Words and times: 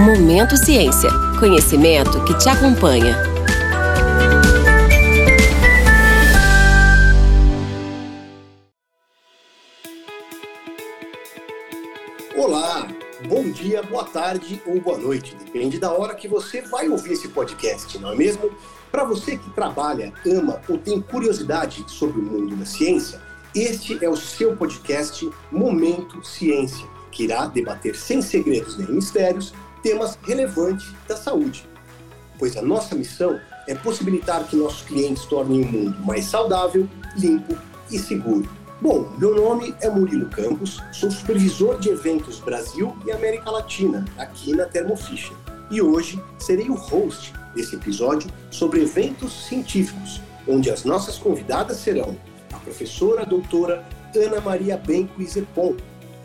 Momento 0.00 0.56
Ciência. 0.56 1.10
Conhecimento 1.38 2.24
que 2.24 2.32
te 2.38 2.48
acompanha. 2.48 3.14
Olá, 12.34 12.88
bom 13.28 13.50
dia, 13.50 13.82
boa 13.82 14.04
tarde 14.04 14.62
ou 14.66 14.80
boa 14.80 14.96
noite. 14.96 15.36
Depende 15.36 15.78
da 15.78 15.92
hora 15.92 16.14
que 16.14 16.26
você 16.26 16.62
vai 16.62 16.88
ouvir 16.88 17.12
esse 17.12 17.28
podcast, 17.28 17.98
não 17.98 18.12
é 18.12 18.16
mesmo? 18.16 18.50
Para 18.90 19.04
você 19.04 19.36
que 19.36 19.50
trabalha, 19.50 20.14
ama 20.26 20.62
ou 20.66 20.78
tem 20.78 20.98
curiosidade 21.02 21.84
sobre 21.86 22.20
o 22.20 22.22
mundo 22.22 22.56
da 22.56 22.64
ciência, 22.64 23.20
este 23.54 24.02
é 24.02 24.08
o 24.08 24.16
seu 24.16 24.56
podcast 24.56 25.30
Momento 25.52 26.24
Ciência, 26.24 26.86
que 27.12 27.24
irá 27.24 27.44
debater 27.44 27.94
sem 27.94 28.22
segredos 28.22 28.78
nem 28.78 28.90
mistérios 28.90 29.52
temas 29.82 30.18
relevantes 30.22 30.92
da 31.06 31.16
saúde. 31.16 31.68
Pois 32.38 32.56
a 32.56 32.62
nossa 32.62 32.94
missão 32.94 33.40
é 33.66 33.74
possibilitar 33.74 34.44
que 34.44 34.56
nossos 34.56 34.82
clientes 34.82 35.24
tornem 35.26 35.62
o 35.62 35.66
mundo 35.66 36.00
mais 36.00 36.24
saudável, 36.24 36.88
limpo 37.16 37.56
e 37.90 37.98
seguro. 37.98 38.48
Bom, 38.80 39.12
meu 39.18 39.34
nome 39.34 39.74
é 39.82 39.90
Murilo 39.90 40.30
Campos, 40.30 40.82
sou 40.90 41.10
supervisor 41.10 41.78
de 41.78 41.90
eventos 41.90 42.40
Brasil 42.40 42.96
e 43.06 43.12
América 43.12 43.50
Latina 43.50 44.06
aqui 44.16 44.54
na 44.54 44.64
Thermo 44.64 44.96
Fisher. 44.96 45.36
E 45.70 45.82
hoje 45.82 46.18
serei 46.38 46.70
o 46.70 46.74
host 46.74 47.34
desse 47.54 47.76
episódio 47.76 48.30
sobre 48.50 48.80
eventos 48.80 49.46
científicos, 49.46 50.20
onde 50.48 50.70
as 50.70 50.84
nossas 50.84 51.18
convidadas 51.18 51.76
serão 51.76 52.16
a 52.52 52.56
professora 52.58 53.26
doutora 53.26 53.84
Ana 54.16 54.40
Maria 54.40 54.76
Benco 54.76 55.20
Izepon, 55.20 55.76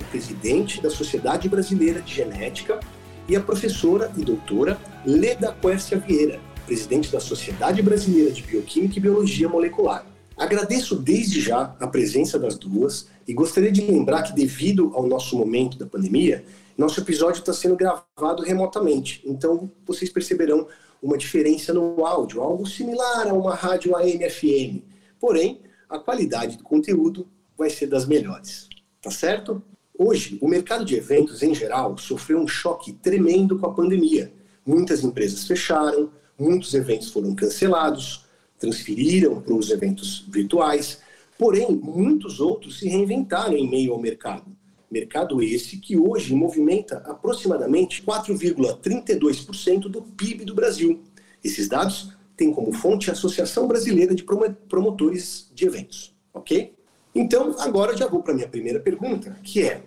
presidente 0.09 0.81
da 0.81 0.90
Sociedade 0.90 1.50
Brasileira 1.50 2.02
de 2.02 2.14
Genética, 2.14 2.80
e 3.28 3.36
a 3.36 3.42
professora 3.42 4.12
e 4.18 4.24
doutora 4.24 4.80
Leda 5.06 5.52
Quercia 5.59 5.98
Vieira, 5.98 6.40
presidente 6.66 7.12
da 7.12 7.20
Sociedade 7.20 7.82
Brasileira 7.82 8.32
de 8.32 8.44
Bioquímica 8.44 8.98
e 8.98 9.02
Biologia 9.02 9.50
Molecular. 9.50 10.06
Agradeço 10.38 10.95
desde 10.95 11.40
já 11.40 11.76
a 11.80 11.88
presença 11.88 12.38
das 12.38 12.58
duas 12.58 13.08
e 13.28 13.34
gostaria 13.34 13.72
de 13.72 13.82
lembrar 13.82 14.23
que, 14.23 14.34
devido 14.34 14.92
ao 14.94 15.08
nosso 15.08 15.38
momento 15.38 15.78
da 15.78 15.86
pandemia, 15.86 16.44
nosso 16.78 17.00
episódio 17.00 17.40
está 17.40 17.54
sendo 17.54 17.76
gravado 17.76 18.44
remotamente. 18.44 19.22
Então, 19.26 19.72
vocês 19.86 20.10
perceberão 20.10 20.67
uma 21.02 21.17
diferença 21.17 21.73
no 21.73 22.06
áudio, 22.06 22.42
algo 22.42 22.66
similar 22.67 23.28
a 23.28 23.34
uma 23.34 23.56
rádio 23.56 23.95
AM/FM. 23.95 24.84
Porém, 25.20 25.62
a 25.89 25.98
qualidade 25.98 26.58
do 26.58 26.64
conteúdo 26.64 27.28
vai 27.58 27.70
ser 27.70 27.88
das 27.88 28.06
melhores. 28.06 28.67
Tá 29.02 29.10
certo? 29.10 29.64
Hoje, 29.98 30.38
o 30.42 30.48
mercado 30.48 30.84
de 30.84 30.96
eventos 30.96 31.42
em 31.42 31.56
geral 31.56 31.98
sofreu 31.98 32.40
um 32.40 32.48
choque 32.48 32.92
tremendo 32.92 33.58
com 33.58 33.68
a 33.68 33.74
pandemia. 33.74 34.32
Muitas 34.66 35.04
empresas 35.04 35.48
fecharam, 35.48 36.12
muitos 36.38 36.74
eventos 36.74 37.12
foram 37.12 37.34
cancelados, 37.34 38.26
transferiram 38.60 39.42
para 39.42 39.54
os 39.54 39.70
eventos 39.70 40.26
virtuais, 40.28 41.00
porém, 41.38 41.72
muitos 41.72 42.42
outros 42.42 42.80
se 42.80 42.90
reinventaram 42.90 43.56
em 43.56 43.70
meio 43.70 43.94
ao 43.94 44.02
mercado. 44.02 44.46
Mercado 44.92 45.42
esse 45.42 45.78
que 45.78 45.98
hoje 45.98 46.36
movimenta 46.36 46.98
aproximadamente 47.06 48.04
4,32% 48.04 49.90
do 49.90 50.02
PIB 50.02 50.44
do 50.44 50.54
Brasil. 50.54 51.02
Esses 51.42 51.70
dados 51.70 52.12
têm 52.36 52.52
como 52.52 52.73
fonte 52.73 53.10
a 53.10 53.14
Associação 53.14 53.66
Brasileira 53.66 54.14
de 54.14 54.23
Promotores 54.23 55.50
de 55.54 55.66
Eventos, 55.66 56.14
ok? 56.34 56.75
Então, 57.16 57.55
agora 57.59 57.94
eu 57.94 57.97
já 57.97 58.08
vou 58.08 58.21
para 58.21 58.33
a 58.33 58.35
minha 58.35 58.47
primeira 58.47 58.80
pergunta, 58.80 59.39
que 59.41 59.63
é, 59.63 59.83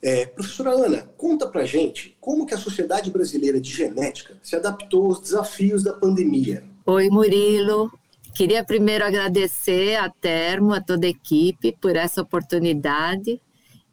é, 0.00 0.26
professora 0.26 0.70
Ana, 0.70 1.10
conta 1.16 1.48
para 1.48 1.66
gente 1.66 2.16
como 2.20 2.46
que 2.46 2.54
a 2.54 2.58
Sociedade 2.58 3.10
Brasileira 3.10 3.60
de 3.60 3.70
Genética 3.70 4.38
se 4.40 4.54
adaptou 4.54 5.06
aos 5.06 5.20
desafios 5.20 5.82
da 5.82 5.92
pandemia. 5.92 6.62
Oi, 6.86 7.10
Murilo. 7.10 7.90
Queria 8.34 8.64
primeiro 8.64 9.04
agradecer 9.04 9.96
a 9.96 10.08
Termo, 10.08 10.72
a 10.72 10.80
toda 10.80 11.06
a 11.06 11.10
equipe, 11.10 11.76
por 11.80 11.96
essa 11.96 12.22
oportunidade 12.22 13.40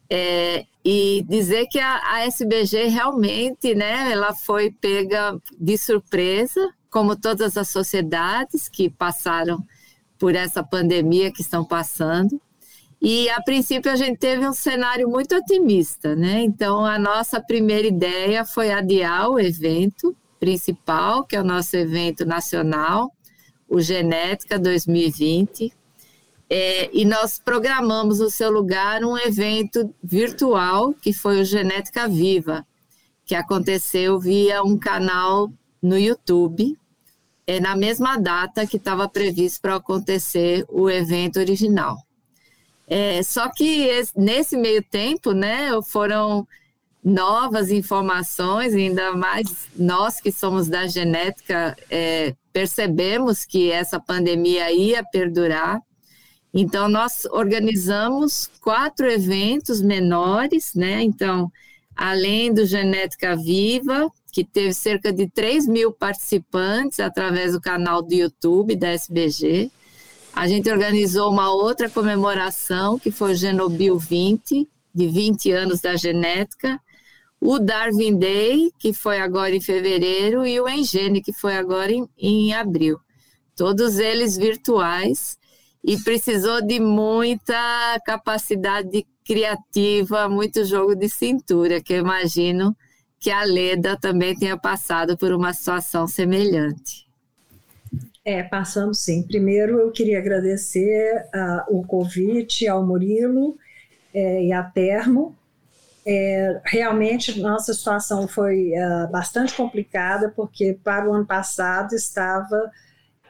é, 0.08 0.64
e 0.84 1.24
dizer 1.28 1.66
que 1.66 1.78
a, 1.78 2.00
a 2.14 2.26
SBG 2.26 2.86
realmente, 2.88 3.74
né, 3.74 4.10
ela 4.12 4.32
foi 4.32 4.70
pega 4.70 5.38
de 5.58 5.76
surpresa, 5.76 6.72
como 6.88 7.16
todas 7.16 7.56
as 7.56 7.68
sociedades 7.68 8.68
que 8.68 8.88
passaram 8.88 9.62
por 10.18 10.34
essa 10.34 10.62
pandemia 10.62 11.30
que 11.30 11.42
estão 11.42 11.64
passando. 11.64 12.40
E 13.00 13.28
a 13.30 13.40
princípio 13.40 13.90
a 13.92 13.96
gente 13.96 14.18
teve 14.18 14.46
um 14.46 14.52
cenário 14.52 15.08
muito 15.08 15.36
otimista, 15.36 16.16
né? 16.16 16.42
Então 16.42 16.84
a 16.84 16.98
nossa 16.98 17.40
primeira 17.40 17.86
ideia 17.86 18.44
foi 18.44 18.72
adiar 18.72 19.30
o 19.30 19.38
evento 19.38 20.16
principal, 20.40 21.24
que 21.24 21.36
é 21.36 21.40
o 21.40 21.44
nosso 21.44 21.76
evento 21.76 22.24
nacional, 22.24 23.12
o 23.68 23.80
Genética 23.80 24.58
2020. 24.58 25.72
É, 26.50 26.88
e 26.92 27.04
nós 27.04 27.38
programamos 27.38 28.20
no 28.20 28.30
seu 28.30 28.50
lugar 28.50 29.04
um 29.04 29.16
evento 29.18 29.94
virtual, 30.02 30.94
que 30.94 31.12
foi 31.12 31.40
o 31.40 31.44
Genética 31.44 32.08
Viva, 32.08 32.66
que 33.24 33.34
aconteceu 33.34 34.18
via 34.18 34.62
um 34.62 34.78
canal 34.78 35.52
no 35.80 35.98
YouTube, 35.98 36.76
é, 37.46 37.60
na 37.60 37.76
mesma 37.76 38.16
data 38.16 38.66
que 38.66 38.78
estava 38.78 39.08
previsto 39.08 39.60
para 39.60 39.76
acontecer 39.76 40.64
o 40.68 40.88
evento 40.88 41.38
original. 41.38 41.98
É, 42.88 43.22
só 43.22 43.50
que 43.50 43.82
esse, 43.84 44.18
nesse 44.18 44.56
meio 44.56 44.82
tempo, 44.82 45.32
né, 45.32 45.70
foram 45.82 46.46
novas 47.04 47.70
informações, 47.70 48.74
ainda 48.74 49.12
mais 49.12 49.68
nós 49.76 50.20
que 50.20 50.32
somos 50.32 50.68
da 50.68 50.86
genética, 50.86 51.76
é, 51.90 52.34
percebemos 52.52 53.44
que 53.44 53.70
essa 53.70 54.00
pandemia 54.00 54.72
ia 54.72 55.04
perdurar. 55.04 55.80
Então, 56.52 56.88
nós 56.88 57.24
organizamos 57.26 58.50
quatro 58.60 59.06
eventos 59.06 59.82
menores, 59.82 60.72
né? 60.74 61.02
Então, 61.02 61.52
além 61.94 62.52
do 62.52 62.64
Genética 62.64 63.36
Viva, 63.36 64.10
que 64.32 64.44
teve 64.44 64.72
cerca 64.72 65.12
de 65.12 65.28
3 65.28 65.66
mil 65.66 65.92
participantes 65.92 67.00
através 67.00 67.52
do 67.52 67.60
canal 67.60 68.02
do 68.02 68.14
YouTube 68.14 68.76
da 68.76 68.88
SBG, 68.88 69.70
a 70.38 70.46
gente 70.46 70.70
organizou 70.70 71.32
uma 71.32 71.52
outra 71.52 71.90
comemoração, 71.90 72.96
que 72.96 73.10
foi 73.10 73.32
o 73.32 73.34
Genobil 73.34 73.98
20, 73.98 74.68
de 74.94 75.08
20 75.08 75.50
anos 75.50 75.80
da 75.80 75.96
genética, 75.96 76.80
o 77.40 77.58
Darwin 77.58 78.16
Day, 78.16 78.70
que 78.78 78.92
foi 78.92 79.18
agora 79.18 79.52
em 79.56 79.60
fevereiro, 79.60 80.46
e 80.46 80.60
o 80.60 80.68
Engene, 80.68 81.20
que 81.20 81.32
foi 81.32 81.56
agora 81.56 81.90
em, 81.90 82.08
em 82.16 82.54
abril. 82.54 83.00
Todos 83.56 83.98
eles 83.98 84.36
virtuais, 84.36 85.36
e 85.82 85.96
precisou 85.96 86.64
de 86.64 86.78
muita 86.78 88.00
capacidade 88.06 89.04
criativa, 89.24 90.28
muito 90.28 90.64
jogo 90.64 90.94
de 90.94 91.08
cintura, 91.08 91.82
que 91.82 91.94
eu 91.94 91.98
imagino 91.98 92.76
que 93.18 93.32
a 93.32 93.42
Leda 93.42 93.96
também 93.96 94.38
tenha 94.38 94.56
passado 94.56 95.18
por 95.18 95.32
uma 95.32 95.52
situação 95.52 96.06
semelhante. 96.06 97.07
É, 98.28 98.42
passamos 98.42 98.98
sim. 98.98 99.22
Primeiro, 99.22 99.78
eu 99.78 99.90
queria 99.90 100.18
agradecer 100.18 101.24
uh, 101.34 101.78
o 101.78 101.82
convite 101.82 102.68
ao 102.68 102.86
Murilo 102.86 103.56
é, 104.12 104.44
e 104.44 104.52
à 104.52 104.62
Termo. 104.62 105.34
É, 106.04 106.60
realmente, 106.62 107.40
nossa 107.40 107.72
situação 107.72 108.28
foi 108.28 108.72
uh, 108.72 109.10
bastante 109.10 109.54
complicada, 109.54 110.30
porque 110.36 110.78
para 110.84 111.08
o 111.08 111.14
ano 111.14 111.24
passado 111.24 111.94
estava 111.94 112.70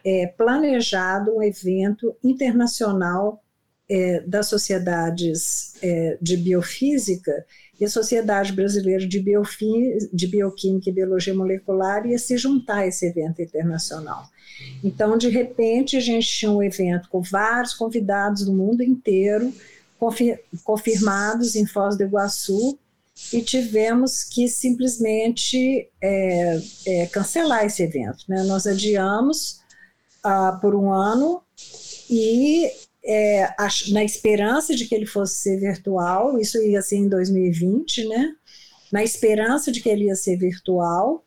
é, 0.04 0.26
planejado 0.36 1.36
um 1.36 1.44
evento 1.44 2.16
internacional 2.24 3.40
é, 3.88 4.20
das 4.22 4.48
sociedades 4.48 5.74
é, 5.80 6.18
de 6.20 6.36
biofísica 6.36 7.46
e 7.78 7.84
a 7.84 7.88
Sociedade 7.88 8.52
Brasileira 8.52 9.06
de, 9.06 9.20
Biofí 9.20 9.98
de 10.12 10.26
Bioquímica 10.26 10.90
e 10.90 10.92
Biologia 10.92 11.34
Molecular 11.34 12.06
ia 12.06 12.18
se 12.18 12.36
juntar 12.36 12.78
a 12.78 12.86
esse 12.86 13.06
evento 13.06 13.40
internacional. 13.40 14.28
Então, 14.82 15.16
de 15.16 15.28
repente, 15.28 15.96
a 15.96 16.00
gente 16.00 16.26
tinha 16.26 16.50
um 16.50 16.62
evento 16.62 17.08
com 17.08 17.22
vários 17.22 17.74
convidados 17.74 18.44
do 18.44 18.52
mundo 18.52 18.82
inteiro, 18.82 19.52
confirmados 20.64 21.54
em 21.54 21.66
Foz 21.66 21.96
do 21.96 22.02
Iguaçu, 22.02 22.78
e 23.32 23.42
tivemos 23.42 24.22
que 24.22 24.48
simplesmente 24.48 25.88
é, 26.00 26.60
é, 26.86 27.06
cancelar 27.06 27.64
esse 27.64 27.82
evento. 27.82 28.24
Né? 28.28 28.44
Nós 28.44 28.66
adiamos 28.66 29.60
ah, 30.22 30.56
por 30.60 30.74
um 30.74 30.92
ano 30.92 31.42
e 32.08 32.70
é, 33.04 33.48
na 33.90 34.04
esperança 34.04 34.74
de 34.74 34.86
que 34.86 34.94
ele 34.94 35.06
fosse 35.06 35.36
ser 35.36 35.58
virtual, 35.58 36.38
isso 36.38 36.58
ia 36.62 36.82
ser 36.82 36.96
em 36.96 37.08
2020, 37.08 38.08
né? 38.08 38.34
Na 38.92 39.02
esperança 39.02 39.70
de 39.70 39.80
que 39.80 39.88
ele 39.88 40.06
ia 40.06 40.14
ser 40.14 40.36
virtual, 40.36 41.24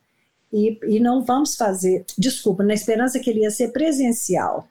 e, 0.52 0.78
e 0.84 1.00
não 1.00 1.24
vamos 1.24 1.56
fazer, 1.56 2.06
desculpa, 2.18 2.64
na 2.64 2.74
esperança 2.74 3.20
que 3.20 3.30
ele 3.30 3.42
ia 3.42 3.52
ser 3.52 3.70
presencial, 3.70 4.68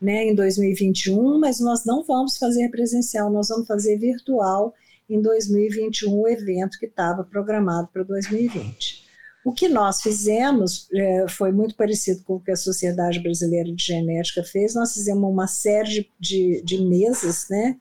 né, 0.00 0.24
em 0.24 0.34
2021, 0.34 1.38
mas 1.38 1.60
nós 1.60 1.84
não 1.84 2.02
vamos 2.02 2.36
fazer 2.36 2.68
presencial, 2.70 3.30
nós 3.30 3.48
vamos 3.48 3.66
fazer 3.66 3.98
virtual 3.98 4.74
em 5.08 5.20
2021 5.20 6.12
o 6.12 6.28
evento 6.28 6.78
que 6.78 6.86
estava 6.86 7.22
programado 7.22 7.88
para 7.92 8.02
2020. 8.02 8.99
O 9.44 9.52
que 9.52 9.68
nós 9.68 10.02
fizemos 10.02 10.86
é, 10.92 11.26
foi 11.28 11.50
muito 11.50 11.74
parecido 11.74 12.22
com 12.24 12.34
o 12.34 12.40
que 12.40 12.50
a 12.50 12.56
Sociedade 12.56 13.20
Brasileira 13.20 13.72
de 13.72 13.82
Genética 13.82 14.44
fez. 14.44 14.74
Nós 14.74 14.92
fizemos 14.92 15.30
uma 15.30 15.46
série 15.46 15.88
de, 15.88 16.10
de, 16.20 16.62
de 16.62 16.82
mesas 16.82 17.46
né, 17.48 17.76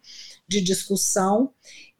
de 0.47 0.61
discussão 0.61 1.51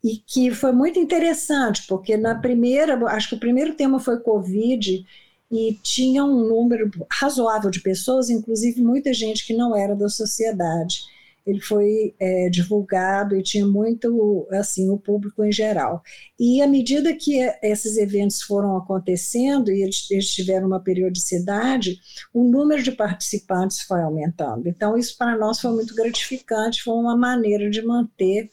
e 0.04 0.18
que 0.18 0.50
foi 0.52 0.72
muito 0.72 0.98
interessante, 0.98 1.86
porque 1.88 2.16
na 2.16 2.36
primeira, 2.36 2.98
acho 3.08 3.30
que 3.30 3.36
o 3.36 3.40
primeiro 3.40 3.76
tema 3.76 4.00
foi 4.00 4.20
Covid, 4.22 5.06
e 5.52 5.74
tinha 5.82 6.24
um 6.24 6.48
número 6.48 6.92
razoável 7.12 7.72
de 7.72 7.82
pessoas, 7.82 8.30
inclusive 8.30 8.82
muita 8.82 9.14
gente 9.14 9.46
que 9.46 9.54
não 9.54 9.76
era 9.76 9.96
da 9.96 10.08
sociedade. 10.08 11.00
Ele 11.50 11.62
foi 11.62 12.14
é, 12.20 12.50
divulgado 12.50 13.36
e 13.36 13.42
tinha 13.42 13.66
muito 13.66 14.48
assim 14.52 14.90
o 14.90 14.98
público 14.98 15.44
em 15.44 15.52
geral. 15.52 16.02
E 16.40 16.62
à 16.62 16.68
medida 16.68 17.16
que 17.16 17.40
esses 17.64 17.98
eventos 17.98 18.42
foram 18.42 18.78
acontecendo 18.78 19.72
e 19.72 19.82
eles, 19.82 20.10
eles 20.12 20.30
tiveram 20.34 20.68
uma 20.68 20.80
periodicidade, 20.80 22.00
o 22.34 22.44
número 22.44 22.84
de 22.84 22.92
participantes 22.92 23.82
foi 23.82 24.02
aumentando. 24.02 24.68
Então 24.68 24.98
isso 24.98 25.18
para 25.18 25.38
nós 25.38 25.60
foi 25.60 25.72
muito 25.72 25.96
gratificante, 25.96 26.84
foi 26.84 26.94
uma 26.94 27.18
maneira 27.18 27.70
de 27.70 27.82
manter 27.82 28.50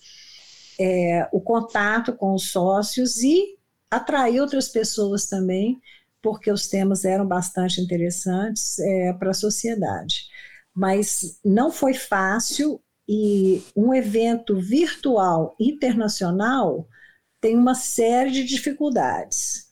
é, 0.78 1.28
o 1.32 1.40
contato 1.40 2.12
com 2.12 2.34
os 2.34 2.50
sócios 2.50 3.22
e 3.22 3.56
atrair 3.90 4.40
outras 4.40 4.68
pessoas 4.68 5.26
também, 5.26 5.80
porque 6.22 6.50
os 6.50 6.66
temas 6.68 7.04
eram 7.04 7.26
bastante 7.26 7.80
interessantes 7.80 8.78
é, 8.78 9.12
para 9.12 9.30
a 9.30 9.34
sociedade. 9.34 10.26
Mas 10.74 11.38
não 11.44 11.70
foi 11.70 11.94
fácil 11.94 12.80
e 13.08 13.62
um 13.76 13.94
evento 13.94 14.58
virtual 14.58 15.54
internacional 15.60 16.88
tem 17.40 17.56
uma 17.56 17.74
série 17.74 18.30
de 18.30 18.44
dificuldades. 18.44 19.66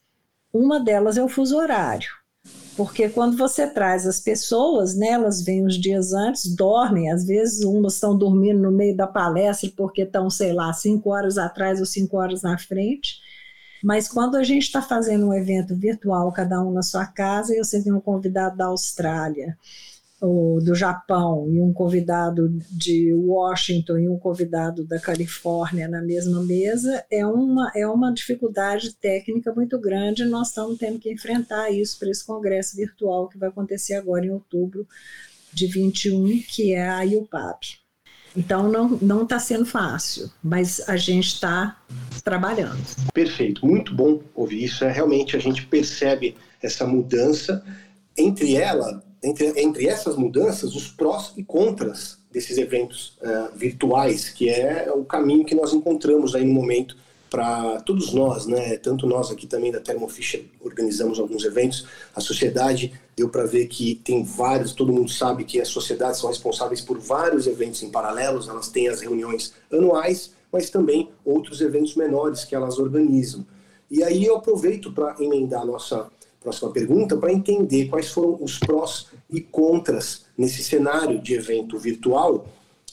Uma 0.53 0.79
delas 0.79 1.17
é 1.17 1.25
o 1.25 1.29
fuso 1.29 1.57
horário. 1.57 2.09
Porque 2.77 3.09
quando 3.09 3.37
você 3.37 3.69
traz 3.69 4.07
as 4.07 4.21
pessoas, 4.21 4.97
né, 4.97 5.09
elas 5.11 5.43
vêm 5.43 5.65
uns 5.65 5.77
dias 5.77 6.13
antes, 6.13 6.55
dormem, 6.55 7.11
às 7.11 7.25
vezes 7.25 7.65
umas 7.65 7.95
estão 7.95 8.17
dormindo 8.17 8.61
no 8.61 8.71
meio 8.71 8.97
da 8.97 9.07
palestra 9.07 9.71
porque 9.77 10.03
estão, 10.03 10.29
sei 10.29 10.53
lá, 10.53 10.73
cinco 10.73 11.11
horas 11.11 11.39
atrás 11.39 11.81
ou 11.81 11.87
cinco 11.87 12.17
horas 12.17 12.43
na 12.43 12.59
frente. 12.59 13.17
Mas 13.83 14.09
quando 14.09 14.37
a 14.37 14.43
gente 14.43 14.65
está 14.65 14.83
fazendo 14.83 15.27
um 15.27 15.35
evento 15.35 15.77
virtual, 15.77 16.33
cada 16.33 16.61
um 16.63 16.73
na 16.73 16.83
sua 16.83 17.07
casa, 17.07 17.55
e 17.55 17.59
você 17.59 17.83
tem 17.83 17.93
um 17.93 18.01
convidado 18.01 18.57
da 18.57 18.67
Austrália, 18.67 19.57
ou 20.21 20.63
do 20.63 20.75
Japão, 20.75 21.49
e 21.53 21.61
um 21.61 21.73
convidado 21.73 22.49
de 22.71 23.13
Washington 23.13 23.99
e 23.99 24.09
um 24.09 24.19
convidado 24.19 24.85
da 24.85 24.99
Califórnia 24.99 25.89
na 25.89 26.01
mesma 26.01 26.43
mesa, 26.43 27.05
é 27.11 27.27
uma, 27.27 27.71
é 27.75 27.87
uma 27.87 28.13
dificuldade 28.13 28.95
técnica 28.95 29.53
muito 29.53 29.79
grande. 29.79 30.25
Nós 30.25 30.49
estamos 30.49 30.79
tendo 30.79 30.99
que 30.99 31.13
enfrentar 31.13 31.71
isso 31.71 31.99
para 31.99 32.11
esse 32.11 32.25
congresso 32.25 32.77
virtual 32.77 33.29
que 33.29 33.39
vai 33.39 33.49
acontecer 33.49 33.95
agora 33.95 34.25
em 34.25 34.31
outubro 34.31 34.87
de 35.53 35.67
21, 35.67 36.43
que 36.49 36.73
é 36.75 36.89
a 36.89 37.03
IUPAP. 37.03 37.85
Então 38.37 38.69
não 39.01 39.23
está 39.23 39.39
sendo 39.39 39.65
fácil, 39.65 40.29
mas 40.43 40.81
a 40.89 40.97
gente 40.97 41.29
está 41.29 41.77
trabalhando. 42.25 42.83
Perfeito, 43.13 43.65
muito 43.65 43.95
bom 43.95 44.21
ouvir 44.35 44.65
isso. 44.65 44.85
É, 44.85 44.91
realmente 44.91 45.37
a 45.37 45.39
gente 45.39 45.65
percebe 45.67 46.37
essa 46.61 46.85
mudança. 46.87 47.65
Entre 48.17 48.57
ela, 48.57 49.04
entre, 49.25 49.61
entre 49.61 49.89
essas 49.89 50.17
mudanças, 50.17 50.75
os 50.75 50.89
prós 50.89 51.33
e 51.37 51.43
contras 51.43 52.19
desses 52.31 52.59
eventos 52.59 53.17
uh, 53.23 53.57
virtuais, 53.57 54.29
que 54.29 54.51
é 54.51 54.93
o 54.93 55.05
caminho 55.05 55.45
que 55.45 55.55
nós 55.55 55.73
encontramos 55.73 56.35
aí 56.35 56.45
no 56.45 56.53
momento 56.53 56.97
para 57.31 57.81
todos 57.81 58.13
nós, 58.13 58.47
né? 58.47 58.77
Tanto 58.77 59.07
nós 59.09 59.31
aqui 59.31 59.47
também 59.47 59.73
da 59.73 59.81
Thermo 59.81 60.09
Fisher 60.09 60.45
organizamos 60.61 61.19
alguns 61.19 61.45
eventos. 61.45 61.85
A 62.15 62.21
sociedade 62.21 62.93
deu 63.17 63.29
para 63.29 63.45
ver 63.45 63.67
que 63.67 63.97
tem 64.05 64.23
vários, 64.23 64.73
todo 64.73 64.93
mundo 64.93 65.11
sabe 65.11 65.45
que 65.45 65.61
as 65.61 65.69
sociedades 65.69 66.21
são 66.21 66.29
responsáveis 66.29 66.81
por 66.81 66.99
vários 66.99 67.47
eventos 67.47 67.83
em 67.83 67.91
paralelos, 67.91 68.49
elas 68.49 68.69
têm 68.69 68.89
as 68.89 69.01
reuniões 69.01 69.53
anuais, 69.73 70.33
mas 70.53 70.71
também 70.71 71.11
outros 71.25 71.61
eventos 71.61 71.97
menores 71.97 72.45
que 72.45 72.55
elas 72.55 72.79
organizam. 72.79 73.45
E 73.91 74.05
aí 74.05 74.25
eu 74.25 74.37
aproveito 74.37 74.93
para 74.93 75.17
emendar 75.19 75.63
a 75.63 75.67
nossa 75.67 76.09
próxima 76.41 76.71
pergunta 76.71 77.17
para 77.17 77.33
entender 77.33 77.87
quais 77.87 78.11
foram 78.13 78.39
os 78.41 78.59
prós 78.59 79.09
e 79.31 79.41
contras 79.41 80.27
nesse 80.37 80.63
cenário 80.63 81.21
de 81.21 81.35
evento 81.35 81.79
virtual, 81.79 82.47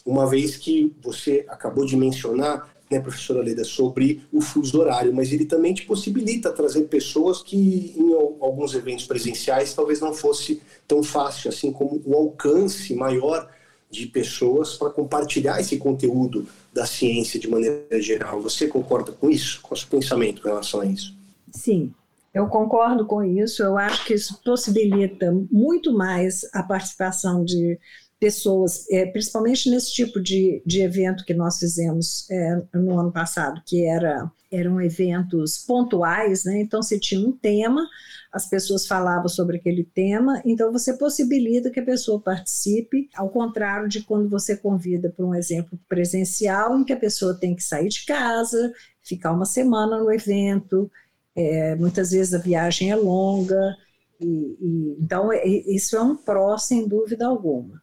uma 0.06 0.28
vez 0.28 0.56
que 0.56 0.96
você 1.02 1.46
acabou 1.48 1.86
de 1.86 1.96
mencionar 1.96 2.72
né, 2.92 3.00
professora 3.00 3.42
Leda, 3.42 3.64
sobre 3.64 4.22
o 4.34 4.42
fuso 4.42 4.80
horário, 4.80 5.14
mas 5.14 5.32
ele 5.32 5.46
também 5.46 5.74
te 5.74 5.86
possibilita 5.86 6.52
trazer 6.52 6.82
pessoas 6.84 7.42
que 7.42 7.96
em 7.96 8.14
alguns 8.14 8.76
eventos 8.76 9.06
presenciais 9.06 9.74
talvez 9.74 10.02
não 10.02 10.14
fosse 10.14 10.62
tão 10.86 11.02
fácil, 11.02 11.50
assim 11.50 11.72
como 11.72 12.02
o 12.06 12.14
alcance 12.14 12.94
maior 12.94 13.50
de 13.90 14.08
pessoas 14.08 14.76
para 14.76 14.90
compartilhar 14.90 15.60
esse 15.60 15.78
conteúdo 15.78 16.48
da 16.74 16.86
ciência 16.86 17.40
de 17.40 17.50
maneira 17.50 18.02
geral. 18.02 18.42
Você 18.42 18.68
concorda 18.68 19.12
com 19.12 19.30
isso? 19.30 19.62
Qual 19.62 19.72
é 19.72 19.76
o 19.76 19.78
seu 19.78 19.90
pensamento 19.90 20.42
com 20.42 20.50
relação 20.50 20.82
a 20.82 20.86
isso? 20.86 21.16
Sim, 21.52 21.94
eu 22.34 22.48
concordo 22.48 23.06
com 23.06 23.24
isso. 23.24 23.62
Eu 23.62 23.78
acho 23.78 24.06
que 24.06 24.14
isso 24.14 24.42
possibilita 24.44 25.32
muito 25.52 25.94
mais 25.94 26.42
a 26.54 26.64
participação 26.64 27.44
de 27.44 27.78
pessoas, 28.22 28.88
é, 28.92 29.04
principalmente 29.08 29.68
nesse 29.68 29.92
tipo 29.94 30.22
de, 30.22 30.62
de 30.64 30.82
evento 30.82 31.26
que 31.26 31.34
nós 31.34 31.58
fizemos 31.58 32.30
é, 32.30 32.62
no 32.72 33.00
ano 33.00 33.12
passado, 33.12 33.60
que 33.66 33.84
era, 33.84 34.32
eram 34.52 34.80
eventos 34.80 35.58
pontuais, 35.66 36.44
né? 36.46 36.62
então 36.62 36.84
você 36.84 37.00
tinha 37.00 37.20
um 37.20 37.32
tema, 37.32 37.84
as 38.32 38.48
pessoas 38.48 38.86
falavam 38.86 39.28
sobre 39.28 39.58
aquele 39.58 39.84
tema, 39.84 40.40
então 40.46 40.72
você 40.72 40.96
possibilita 40.96 41.72
que 41.72 41.80
a 41.80 41.86
pessoa 41.86 42.22
participe, 42.22 43.10
ao 43.16 43.28
contrário 43.28 43.90
de 43.90 44.04
quando 44.04 44.30
você 44.30 44.56
convida 44.56 45.10
para 45.10 45.26
um 45.26 45.34
exemplo 45.34 45.80
presencial, 45.90 46.78
em 46.78 46.84
que 46.84 46.94
a 46.94 47.00
pessoa 47.00 47.34
tem 47.34 47.56
que 47.56 47.64
sair 47.64 47.90
de 47.90 48.06
casa, 48.06 48.72
ficar 49.02 49.32
uma 49.32 49.46
semana 49.46 49.98
no 49.98 50.12
evento, 50.12 50.92
é, 51.36 51.76
muitas 51.76 52.12
vezes 52.12 52.34
a 52.34 52.38
viagem 52.38 52.92
é 52.92 52.96
longa, 52.96 53.76
e, 54.20 54.26
e, 54.26 54.98
então 55.00 55.30
isso 55.34 55.96
é 55.96 56.02
um 56.02 56.16
pró, 56.16 56.58
sem 56.58 56.88
dúvida 56.88 57.26
alguma. 57.26 57.82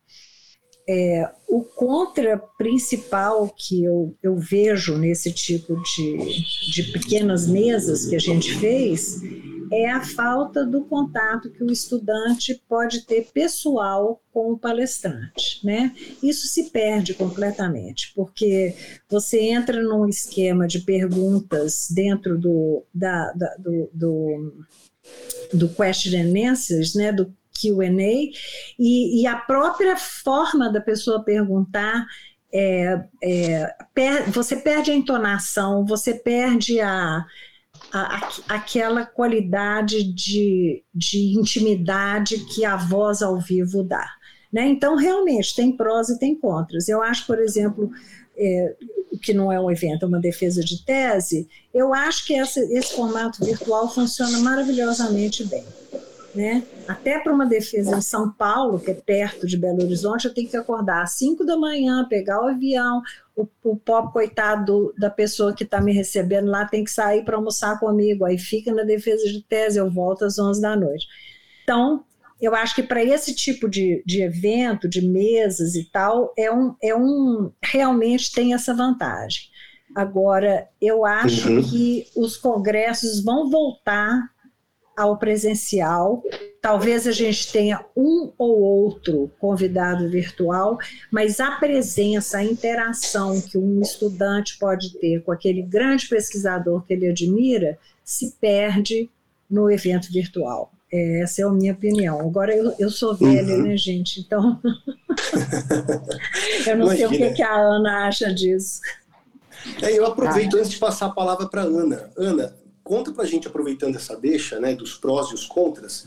É, 0.91 1.31
o 1.47 1.63
contra 1.63 2.39
principal 2.57 3.53
que 3.55 3.85
eu, 3.85 4.17
eu 4.23 4.37
vejo 4.37 4.97
nesse 4.97 5.31
tipo 5.31 5.77
de, 5.83 6.17
de 6.73 6.83
pequenas 6.93 7.47
mesas 7.47 8.07
que 8.07 8.17
a 8.17 8.19
gente 8.19 8.55
fez 8.55 9.21
é 9.73 9.91
a 9.91 10.05
falta 10.05 10.65
do 10.65 10.85
contato 10.85 11.51
que 11.51 11.63
o 11.63 11.71
estudante 11.71 12.63
pode 12.69 13.05
ter 13.07 13.29
pessoal 13.33 14.21
com 14.33 14.53
o 14.53 14.59
palestrante, 14.59 15.65
né? 15.65 15.95
Isso 16.23 16.47
se 16.47 16.71
perde 16.71 17.15
completamente, 17.15 18.13
porque 18.15 18.75
você 19.09 19.41
entra 19.41 19.83
num 19.83 20.09
esquema 20.09 20.67
de 20.67 20.81
perguntas 20.81 21.89
dentro 21.91 22.39
do, 22.39 22.85
da, 22.95 23.33
da 23.33 23.55
do, 23.57 23.91
do 23.93 24.65
do 25.53 25.69
question 25.71 26.21
and 26.21 26.51
answers, 26.51 26.95
né, 26.95 27.11
do 27.11 27.35
Q&A, 27.59 28.31
e, 28.79 29.23
e, 29.23 29.27
a 29.27 29.37
própria 29.37 29.97
forma 29.97 30.71
da 30.71 30.81
pessoa 30.81 31.25
perguntar, 31.25 32.07
é, 32.53 33.03
é, 33.23 33.75
per, 33.95 34.31
você 34.31 34.57
perde 34.57 34.91
a 34.91 34.95
entonação, 34.95 35.85
você 35.85 36.15
perde 36.15 36.81
a, 36.81 37.25
a, 37.93 38.17
a, 38.17 38.31
aquela 38.49 39.05
qualidade 39.05 40.03
de, 40.03 40.83
de 40.95 41.39
intimidade 41.39 42.39
que 42.47 42.65
a 42.65 42.77
voz 42.77 43.23
ao 43.23 43.39
vivo 43.39 43.83
dá. 43.83 44.09
Né? 44.53 44.67
Então, 44.69 44.97
realmente, 44.97 45.55
tem 45.55 45.77
prós 45.77 46.09
e 46.09 46.19
tem 46.19 46.35
contras. 46.35 46.89
Eu 46.89 47.03
acho, 47.03 47.27
por 47.27 47.39
exemplo, 47.39 47.91
é, 48.37 48.77
que 49.23 49.35
não 49.35 49.51
é 49.51 49.61
um 49.61 49.71
evento, 49.71 50.05
é 50.05 50.09
uma 50.09 50.21
defesa 50.21 50.63
de 50.63 50.85
tese, 50.85 51.49
eu 51.75 51.93
acho 51.93 52.27
que 52.27 52.35
essa, 52.35 52.61
esse 52.61 52.95
formato 52.95 53.45
virtual 53.45 53.93
funciona 53.93 54.39
maravilhosamente 54.39 55.45
bem. 55.45 55.65
Né? 56.35 56.63
Até 56.87 57.19
para 57.19 57.33
uma 57.33 57.47
defesa 57.47 57.97
em 57.97 58.01
São 58.01 58.31
Paulo, 58.31 58.79
que 58.79 58.91
é 58.91 58.95
perto 58.95 59.47
de 59.47 59.57
Belo 59.57 59.83
Horizonte, 59.83 60.27
eu 60.27 60.35
tenho 60.35 60.49
que 60.49 60.57
acordar 60.57 61.03
às 61.03 61.13
5 61.13 61.45
da 61.45 61.57
manhã, 61.57 62.07
pegar 62.09 62.45
o 62.45 62.49
avião, 62.49 63.03
o, 63.39 63.49
o 63.63 63.77
pobre 63.77 64.13
coitado 64.13 64.93
da 64.99 65.09
pessoa 65.09 65.55
que 65.55 65.63
está 65.63 65.81
me 65.81 65.93
recebendo 65.93 66.51
lá 66.51 66.67
tem 66.67 66.83
que 66.83 66.91
sair 66.91 67.25
para 67.25 67.37
almoçar 67.37 67.79
comigo, 67.79 68.25
aí 68.25 68.37
fica 68.37 68.75
na 68.75 68.83
defesa 68.83 69.25
de 69.29 69.41
tese, 69.43 69.79
eu 69.79 69.89
volto 69.89 70.25
às 70.25 70.39
11 70.39 70.61
da 70.61 70.75
noite. 70.75 71.07
Então, 71.63 72.05
eu 72.41 72.55
acho 72.55 72.75
que 72.75 72.83
para 72.83 73.03
esse 73.03 73.33
tipo 73.35 73.69
de, 73.69 74.03
de 74.05 74.23
evento, 74.23 74.89
de 74.89 75.01
mesas 75.01 75.77
e 75.77 75.85
tal, 75.85 76.35
é 76.37 76.53
um, 76.53 76.75
é 76.83 76.95
um 76.95 77.53
realmente 77.63 78.33
tem 78.33 78.55
essa 78.55 78.75
vantagem. 78.75 79.43
Agora, 79.95 80.69
eu 80.81 81.05
acho 81.05 81.49
uhum. 81.49 81.63
que 81.63 82.07
os 82.17 82.37
congressos 82.37 83.23
vão 83.23 83.49
voltar 83.49 84.31
ao 84.99 85.17
presencial. 85.17 86.23
Talvez 86.61 87.07
a 87.07 87.13
gente 87.13 87.53
tenha 87.53 87.85
um 87.97 88.33
ou 88.37 88.61
outro 88.61 89.31
convidado 89.39 90.09
virtual, 90.09 90.77
mas 91.11 91.39
a 91.39 91.53
presença, 91.53 92.39
a 92.39 92.45
interação 92.45 93.41
que 93.41 93.57
um 93.57 93.81
estudante 93.81 94.59
pode 94.59 94.99
ter 94.99 95.23
com 95.23 95.31
aquele 95.31 95.63
grande 95.63 96.09
pesquisador 96.09 96.85
que 96.85 96.93
ele 96.93 97.09
admira 97.09 97.79
se 98.05 98.35
perde 98.41 99.09
no 99.49 99.71
evento 99.71 100.13
virtual. 100.13 100.73
É, 100.93 101.21
essa 101.21 101.43
é 101.43 101.45
a 101.45 101.51
minha 101.51 101.73
opinião. 101.73 102.21
Agora, 102.21 102.57
eu, 102.57 102.75
eu 102.79 102.91
sou 102.91 103.15
velha, 103.15 103.57
uhum. 103.57 103.65
né, 103.65 103.77
gente? 103.77 104.21
Então, 104.21 104.61
eu 106.67 106.77
não 106.77 106.87
Imagina. 106.87 106.97
sei 106.97 107.07
o 107.07 107.11
que, 107.11 107.37
que, 107.37 107.43
a 107.43 107.55
Ana 107.55 108.09
acha 108.09 108.33
disso. 108.33 108.81
É, 109.83 109.97
eu 109.97 110.07
aproveito 110.07 110.57
ah. 110.57 110.61
antes 110.61 110.71
de 110.71 110.79
passar 110.79 111.07
a 111.07 111.11
palavra 111.11 111.47
para 111.47 111.63
Ana. 111.63 112.11
Ana, 112.17 112.57
conta 112.89 113.13
para 113.13 113.25
a 113.25 113.27
gente, 113.27 113.47
aproveitando 113.47 113.97
essa 113.97 114.17
deixa, 114.17 114.59
né, 114.59 114.75
dos 114.75 114.95
prós 114.95 115.31
e 115.31 115.35
os 115.35 115.45
contras. 115.45 116.07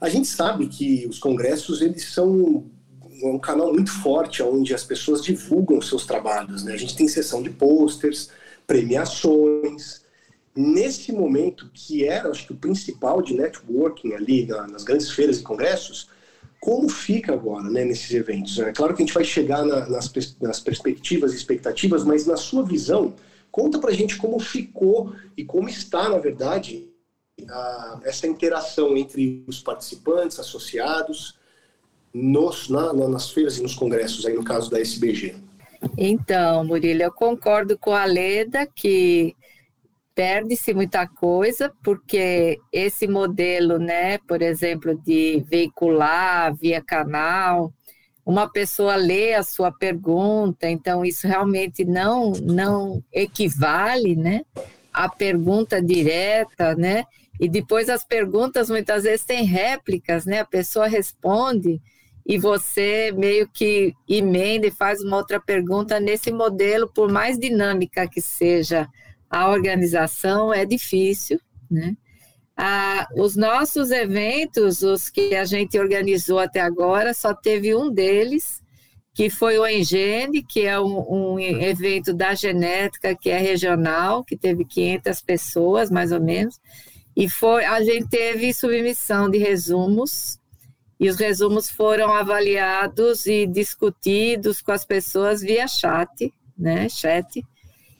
A 0.00 0.08
gente 0.08 0.28
sabe 0.28 0.68
que 0.68 1.04
os 1.08 1.18
congressos, 1.18 1.82
eles 1.82 2.04
são 2.14 2.64
um 3.24 3.38
canal 3.38 3.72
muito 3.72 3.90
forte 3.90 4.42
onde 4.42 4.72
as 4.72 4.84
pessoas 4.84 5.22
divulgam 5.22 5.82
seus 5.82 6.06
trabalhos. 6.06 6.62
Né? 6.62 6.72
A 6.72 6.76
gente 6.76 6.96
tem 6.96 7.08
sessão 7.08 7.42
de 7.42 7.50
posters, 7.50 8.30
premiações. 8.66 10.02
Nesse 10.54 11.12
momento, 11.12 11.68
que 11.74 12.04
era, 12.04 12.30
acho 12.30 12.46
que, 12.46 12.52
o 12.52 12.56
principal 12.56 13.20
de 13.20 13.34
networking 13.34 14.12
ali 14.12 14.46
na, 14.46 14.66
nas 14.68 14.84
grandes 14.84 15.10
feiras 15.10 15.40
e 15.40 15.42
congressos, 15.42 16.08
como 16.60 16.88
fica 16.88 17.32
agora 17.32 17.68
né, 17.68 17.84
nesses 17.84 18.12
eventos? 18.12 18.56
É 18.60 18.70
claro 18.70 18.94
que 18.94 19.02
a 19.02 19.06
gente 19.06 19.14
vai 19.14 19.24
chegar 19.24 19.64
na, 19.64 19.88
nas, 19.88 20.12
nas 20.40 20.60
perspectivas 20.60 21.32
e 21.32 21.36
expectativas, 21.36 22.04
mas 22.04 22.24
na 22.24 22.36
sua 22.36 22.62
visão, 22.64 23.14
conta 23.52 23.78
pra 23.78 23.92
gente 23.92 24.16
como 24.16 24.40
ficou 24.40 25.14
e 25.36 25.44
como 25.44 25.68
está, 25.68 26.08
na 26.08 26.18
verdade, 26.18 26.88
a, 27.48 28.00
essa 28.04 28.26
interação 28.26 28.96
entre 28.96 29.44
os 29.46 29.60
participantes, 29.60 30.40
associados, 30.40 31.38
nos, 32.12 32.68
na, 32.68 32.92
nas 32.92 33.30
feiras 33.30 33.58
e 33.58 33.62
nos 33.62 33.74
congressos, 33.74 34.26
aí 34.26 34.34
no 34.34 34.42
caso 34.42 34.70
da 34.70 34.80
SBG. 34.80 35.36
Então, 35.96 36.64
Murilo, 36.64 37.02
eu 37.02 37.12
concordo 37.12 37.78
com 37.78 37.92
a 37.92 38.04
Leda 38.04 38.66
que 38.66 39.36
perde-se 40.14 40.72
muita 40.72 41.06
coisa, 41.06 41.72
porque 41.82 42.58
esse 42.72 43.06
modelo, 43.06 43.78
né, 43.78 44.18
por 44.18 44.42
exemplo, 44.42 44.96
de 45.02 45.44
veicular 45.48 46.54
via 46.54 46.82
canal, 46.82 47.72
uma 48.24 48.48
pessoa 48.48 48.94
lê 48.94 49.34
a 49.34 49.42
sua 49.42 49.72
pergunta, 49.72 50.68
então 50.68 51.04
isso 51.04 51.26
realmente 51.26 51.84
não 51.84 52.32
não 52.32 53.02
equivale, 53.12 54.14
né, 54.14 54.42
à 54.92 55.08
pergunta 55.08 55.82
direta, 55.82 56.74
né? 56.74 57.04
E 57.40 57.48
depois 57.48 57.88
as 57.88 58.04
perguntas 58.04 58.70
muitas 58.70 59.02
vezes 59.04 59.24
têm 59.24 59.44
réplicas, 59.44 60.24
né? 60.24 60.40
A 60.40 60.44
pessoa 60.44 60.86
responde 60.86 61.80
e 62.24 62.38
você 62.38 63.10
meio 63.12 63.48
que 63.48 63.94
emenda 64.08 64.66
e 64.66 64.70
faz 64.70 65.02
uma 65.02 65.16
outra 65.16 65.40
pergunta 65.40 65.98
nesse 65.98 66.30
modelo, 66.30 66.88
por 66.88 67.10
mais 67.10 67.38
dinâmica 67.38 68.06
que 68.06 68.20
seja 68.20 68.88
a 69.28 69.48
organização, 69.48 70.52
é 70.52 70.64
difícil, 70.64 71.40
né? 71.70 71.96
Ah, 72.56 73.08
os 73.16 73.34
nossos 73.34 73.90
eventos, 73.90 74.82
os 74.82 75.08
que 75.08 75.34
a 75.34 75.44
gente 75.44 75.78
organizou 75.78 76.38
até 76.38 76.60
agora, 76.60 77.14
só 77.14 77.34
teve 77.34 77.74
um 77.74 77.90
deles, 77.90 78.62
que 79.14 79.30
foi 79.30 79.58
o 79.58 79.66
Engene, 79.66 80.42
que 80.42 80.62
é 80.62 80.78
um, 80.78 81.34
um, 81.34 81.38
evento 81.40 82.12
da 82.12 82.34
genética 82.34 83.14
que 83.14 83.30
é 83.30 83.38
regional, 83.38 84.24
que 84.24 84.36
teve 84.36 84.64
500 84.64 85.20
pessoas, 85.22 85.90
mais 85.90 86.12
ou 86.12 86.20
menos, 86.20 86.60
e 87.16 87.28
foi 87.28 87.64
a 87.64 87.82
gente 87.82 88.08
teve 88.08 88.54
submissão 88.54 89.28
de 89.28 89.38
resumos 89.38 90.38
e 90.98 91.08
os 91.10 91.18
resumos 91.18 91.68
foram 91.68 92.12
avaliados 92.12 93.26
e 93.26 93.46
discutidos 93.46 94.62
com 94.62 94.72
as 94.72 94.84
pessoas 94.84 95.40
via 95.42 95.66
chat, 95.66 96.32
né, 96.56 96.88
chat. 96.88 97.44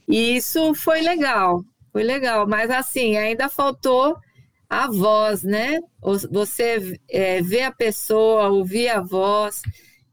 E 0.09 0.37
isso 0.37 0.73
foi 0.75 1.03
legal, 1.03 1.65
foi 1.93 2.05
legal, 2.05 2.47
mas 2.47 2.71
assim, 2.71 3.17
ainda 3.17 3.49
faltou 3.49 4.17
a 4.73 4.89
voz, 4.89 5.43
né? 5.43 5.79
Você 6.31 6.99
é, 7.11 7.43
ver 7.43 7.65
a 7.65 7.71
pessoa, 7.71 8.49
ouvir 8.49 8.89
a 8.89 9.03
voz. 9.03 9.61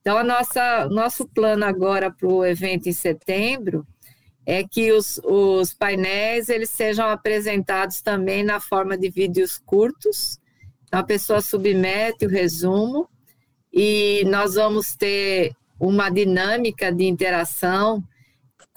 Então, 0.02 0.18
a 0.18 0.24
nossa, 0.24 0.90
nosso 0.90 1.26
plano 1.26 1.64
agora 1.64 2.12
para 2.12 2.28
o 2.28 2.46
evento 2.46 2.90
em 2.90 2.92
setembro 2.92 3.88
é 4.46 4.62
que 4.68 4.92
os, 4.92 5.18
os 5.24 5.74
painéis 5.74 6.50
eles 6.50 6.70
sejam 6.72 7.08
apresentados 7.08 8.02
também 8.02 8.44
na 8.44 8.60
forma 8.60 8.98
de 8.98 9.10
vídeos 9.10 9.58
curtos, 9.66 10.38
então, 10.84 11.00
a 11.00 11.04
pessoa 11.04 11.40
submete 11.40 12.26
o 12.26 12.30
resumo 12.30 13.08
e 13.72 14.26
nós 14.26 14.56
vamos 14.56 14.94
ter 14.94 15.54
uma 15.80 16.10
dinâmica 16.10 16.92
de 16.92 17.06
interação 17.06 18.04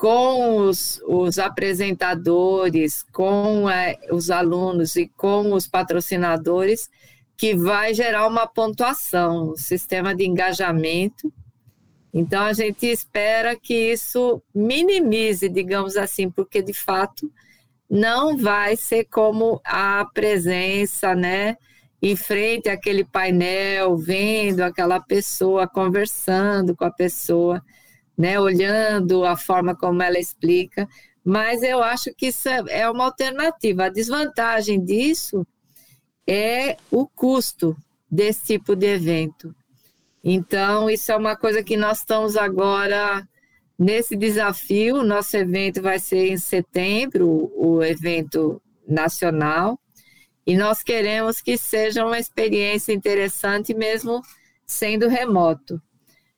com 0.02 0.56
os, 0.56 1.00
os 1.06 1.38
apresentadores, 1.38 3.04
com 3.12 3.70
é, 3.70 3.96
os 4.10 4.32
alunos 4.32 4.96
e 4.96 5.06
com 5.06 5.52
os 5.52 5.68
patrocinadores, 5.68 6.90
que 7.36 7.54
vai 7.54 7.94
gerar 7.94 8.26
uma 8.26 8.44
pontuação, 8.44 9.52
um 9.52 9.56
sistema 9.56 10.12
de 10.12 10.26
engajamento. 10.26 11.32
Então, 12.12 12.42
a 12.42 12.52
gente 12.52 12.84
espera 12.84 13.54
que 13.54 13.92
isso 13.92 14.42
minimize, 14.52 15.48
digamos 15.48 15.96
assim, 15.96 16.28
porque 16.28 16.60
de 16.60 16.74
fato 16.74 17.30
não 17.88 18.36
vai 18.36 18.74
ser 18.74 19.04
como 19.04 19.60
a 19.64 20.04
presença, 20.12 21.14
né? 21.14 21.56
em 22.02 22.16
frente 22.16 22.68
àquele 22.68 23.04
painel, 23.04 23.96
vendo 23.96 24.62
aquela 24.62 24.98
pessoa, 24.98 25.68
conversando 25.68 26.74
com 26.74 26.84
a 26.84 26.90
pessoa, 26.90 27.62
né, 28.16 28.38
olhando 28.38 29.24
a 29.24 29.36
forma 29.36 29.74
como 29.74 30.02
ela 30.02 30.18
explica. 30.18 30.88
Mas 31.24 31.62
eu 31.62 31.82
acho 31.82 32.12
que 32.16 32.26
isso 32.26 32.48
é, 32.48 32.62
é 32.68 32.90
uma 32.90 33.04
alternativa. 33.04 33.84
A 33.84 33.88
desvantagem 33.88 34.84
disso 34.84 35.46
é 36.26 36.76
o 36.90 37.06
custo 37.06 37.76
desse 38.10 38.44
tipo 38.44 38.74
de 38.74 38.86
evento. 38.86 39.54
Então, 40.24 40.88
isso 40.88 41.10
é 41.10 41.16
uma 41.16 41.36
coisa 41.36 41.62
que 41.62 41.76
nós 41.76 41.98
estamos 41.98 42.36
agora 42.36 43.26
nesse 43.78 44.16
desafio. 44.16 45.02
Nosso 45.02 45.36
evento 45.36 45.82
vai 45.82 45.98
ser 45.98 46.28
em 46.28 46.36
setembro, 46.36 47.52
o 47.56 47.82
evento 47.82 48.60
nacional. 48.86 49.78
E 50.46 50.56
nós 50.56 50.82
queremos 50.82 51.40
que 51.40 51.56
seja 51.56 52.04
uma 52.04 52.18
experiência 52.18 52.92
interessante, 52.92 53.74
mesmo 53.74 54.20
sendo 54.66 55.08
remoto. 55.08 55.80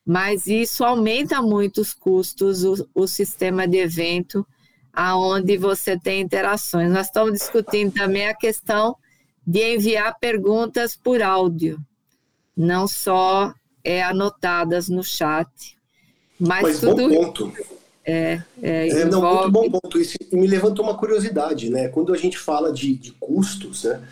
Mas 0.07 0.47
isso 0.47 0.85
aumenta 0.85 1.41
muito 1.41 1.81
os 1.81 1.95
custos, 1.95 2.63
o, 2.63 2.89
o 2.95 3.07
sistema 3.07 3.67
de 3.67 3.79
evento, 3.79 4.47
aonde 4.93 5.57
você 5.57 5.99
tem 5.99 6.21
interações. 6.21 6.91
Nós 6.91 7.07
estamos 7.07 7.33
discutindo 7.33 7.93
também 7.93 8.29
a 8.29 8.35
questão 8.35 8.97
de 9.47 9.75
enviar 9.75 10.19
perguntas 10.19 10.95
por 10.95 11.23
áudio, 11.23 11.79
não 12.57 12.87
só 12.87 13.55
é, 13.83 14.03
anotadas 14.03 14.89
no 14.89 15.03
chat. 15.03 15.49
Mas, 16.39 16.63
mas 16.63 16.81
tudo 16.81 17.09
bom 17.09 17.25
ponto. 17.25 17.53
É, 18.05 18.43
é, 18.63 18.89
é 18.89 19.05
não, 19.07 19.23
muito 19.23 19.51
bom 19.51 19.71
ponto. 19.71 19.99
Isso 19.99 20.17
me 20.33 20.47
levantou 20.47 20.85
uma 20.85 20.97
curiosidade, 20.97 21.71
né? 21.71 21.89
Quando 21.89 22.13
a 22.13 22.17
gente 22.17 22.39
fala 22.39 22.73
de, 22.73 22.95
de 22.95 23.13
custos, 23.13 23.85
né? 23.85 24.03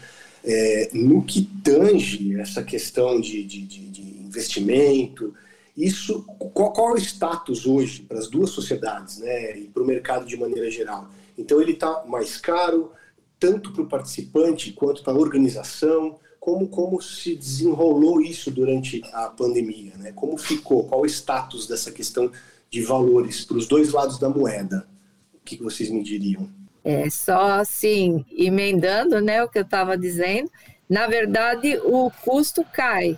É, 0.44 0.90
no 0.92 1.22
que 1.22 1.42
tange 1.62 2.36
essa 2.40 2.64
questão 2.64 3.20
de, 3.20 3.44
de, 3.44 3.62
de, 3.62 3.86
de 3.86 4.02
investimento, 4.02 5.32
isso, 5.76 6.22
qual, 6.52 6.72
qual, 6.72 6.90
é 6.90 6.92
o 6.92 6.98
status 6.98 7.66
hoje 7.66 8.02
para 8.02 8.18
as 8.18 8.28
duas 8.28 8.50
sociedades, 8.50 9.18
né? 9.18 9.58
E 9.58 9.68
para 9.68 9.82
o 9.82 9.86
mercado 9.86 10.26
de 10.26 10.36
maneira 10.36 10.70
geral? 10.70 11.08
Então 11.36 11.60
ele 11.60 11.72
está 11.72 12.04
mais 12.06 12.36
caro 12.36 12.92
tanto 13.38 13.72
para 13.72 13.82
o 13.82 13.88
participante 13.88 14.72
quanto 14.72 15.02
para 15.02 15.12
a 15.12 15.18
organização. 15.18 16.18
Como, 16.38 16.66
como 16.66 17.00
se 17.00 17.36
desenrolou 17.36 18.20
isso 18.20 18.50
durante 18.50 19.00
a 19.12 19.28
pandemia, 19.28 19.96
né? 19.96 20.10
Como 20.12 20.36
ficou? 20.36 20.84
Qual 20.84 21.02
o 21.02 21.06
status 21.06 21.68
dessa 21.68 21.92
questão 21.92 22.32
de 22.72 22.82
valores 22.82 23.44
para 23.44 23.58
os 23.58 23.68
dois 23.68 23.92
lados 23.92 24.18
da 24.18 24.30
moeda, 24.30 24.88
o 25.34 25.38
que 25.44 25.62
vocês 25.62 25.90
me 25.90 26.02
diriam? 26.02 26.48
É 26.82 27.08
só 27.10 27.60
assim, 27.60 28.24
emendando 28.32 29.20
né, 29.20 29.44
o 29.44 29.48
que 29.48 29.58
eu 29.58 29.62
estava 29.62 29.96
dizendo, 29.96 30.50
na 30.88 31.06
verdade 31.06 31.78
o 31.84 32.10
custo 32.10 32.64
cai, 32.72 33.16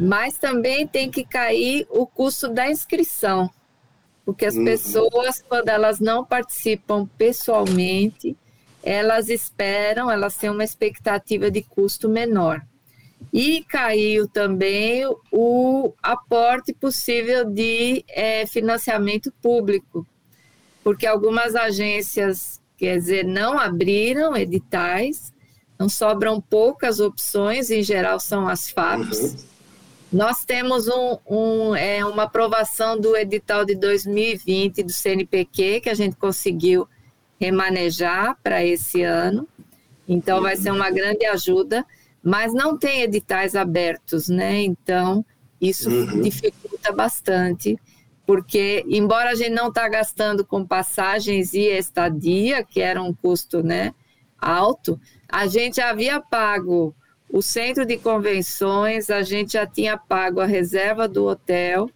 mas 0.00 0.38
também 0.38 0.86
tem 0.86 1.10
que 1.10 1.24
cair 1.24 1.86
o 1.90 2.06
custo 2.06 2.48
da 2.48 2.70
inscrição, 2.70 3.50
porque 4.24 4.46
as 4.46 4.54
uhum. 4.54 4.64
pessoas, 4.64 5.42
quando 5.46 5.68
elas 5.68 6.00
não 6.00 6.24
participam 6.24 7.06
pessoalmente, 7.18 8.34
elas 8.82 9.28
esperam, 9.28 10.10
elas 10.10 10.36
têm 10.36 10.48
uma 10.48 10.64
expectativa 10.64 11.50
de 11.50 11.62
custo 11.62 12.08
menor. 12.08 12.62
E 13.30 13.62
caiu 13.64 14.26
também 14.26 15.04
o 15.30 15.92
aporte 16.02 16.72
possível 16.72 17.44
de 17.44 18.02
é, 18.08 18.46
financiamento 18.46 19.30
público, 19.42 20.06
porque 20.82 21.06
algumas 21.06 21.54
agências, 21.54 22.58
quer 22.78 22.96
dizer, 22.96 23.24
não 23.26 23.58
abriram 23.58 24.34
editais, 24.34 25.30
não 25.78 25.88
sobram 25.88 26.40
poucas 26.40 26.98
opções, 26.98 27.70
em 27.70 27.82
geral 27.82 28.18
são 28.18 28.48
as 28.48 28.70
FAPs. 28.70 29.18
Uhum. 29.18 29.49
Nós 30.12 30.44
temos 30.44 30.88
um, 30.88 31.18
um, 31.28 31.74
é, 31.74 32.04
uma 32.04 32.24
aprovação 32.24 32.98
do 32.98 33.16
edital 33.16 33.64
de 33.64 33.76
2020 33.76 34.82
do 34.82 34.92
CNPq, 34.92 35.80
que 35.80 35.88
a 35.88 35.94
gente 35.94 36.16
conseguiu 36.16 36.88
remanejar 37.40 38.36
para 38.42 38.64
esse 38.64 39.02
ano. 39.02 39.48
Então, 40.08 40.42
vai 40.42 40.56
ser 40.56 40.72
uma 40.72 40.90
grande 40.90 41.24
ajuda, 41.24 41.86
mas 42.22 42.52
não 42.52 42.76
tem 42.76 43.02
editais 43.02 43.54
abertos, 43.54 44.28
né? 44.28 44.60
Então, 44.62 45.24
isso 45.60 45.88
uhum. 45.88 46.22
dificulta 46.22 46.90
bastante, 46.90 47.78
porque, 48.26 48.84
embora 48.88 49.30
a 49.30 49.34
gente 49.34 49.50
não 49.50 49.68
está 49.68 49.88
gastando 49.88 50.44
com 50.44 50.66
passagens 50.66 51.54
e 51.54 51.66
estadia, 51.66 52.64
que 52.64 52.80
era 52.80 53.00
um 53.00 53.14
custo 53.14 53.62
né, 53.62 53.94
alto, 54.38 55.00
a 55.28 55.46
gente 55.46 55.80
havia 55.80 56.20
pago 56.20 56.94
o 57.32 57.40
centro 57.40 57.86
de 57.86 57.96
convenções, 57.96 59.08
a 59.08 59.22
gente 59.22 59.52
já 59.52 59.66
tinha 59.66 59.96
pago 59.96 60.40
a 60.40 60.46
reserva 60.46 61.06
do 61.06 61.26
hotel, 61.26 61.88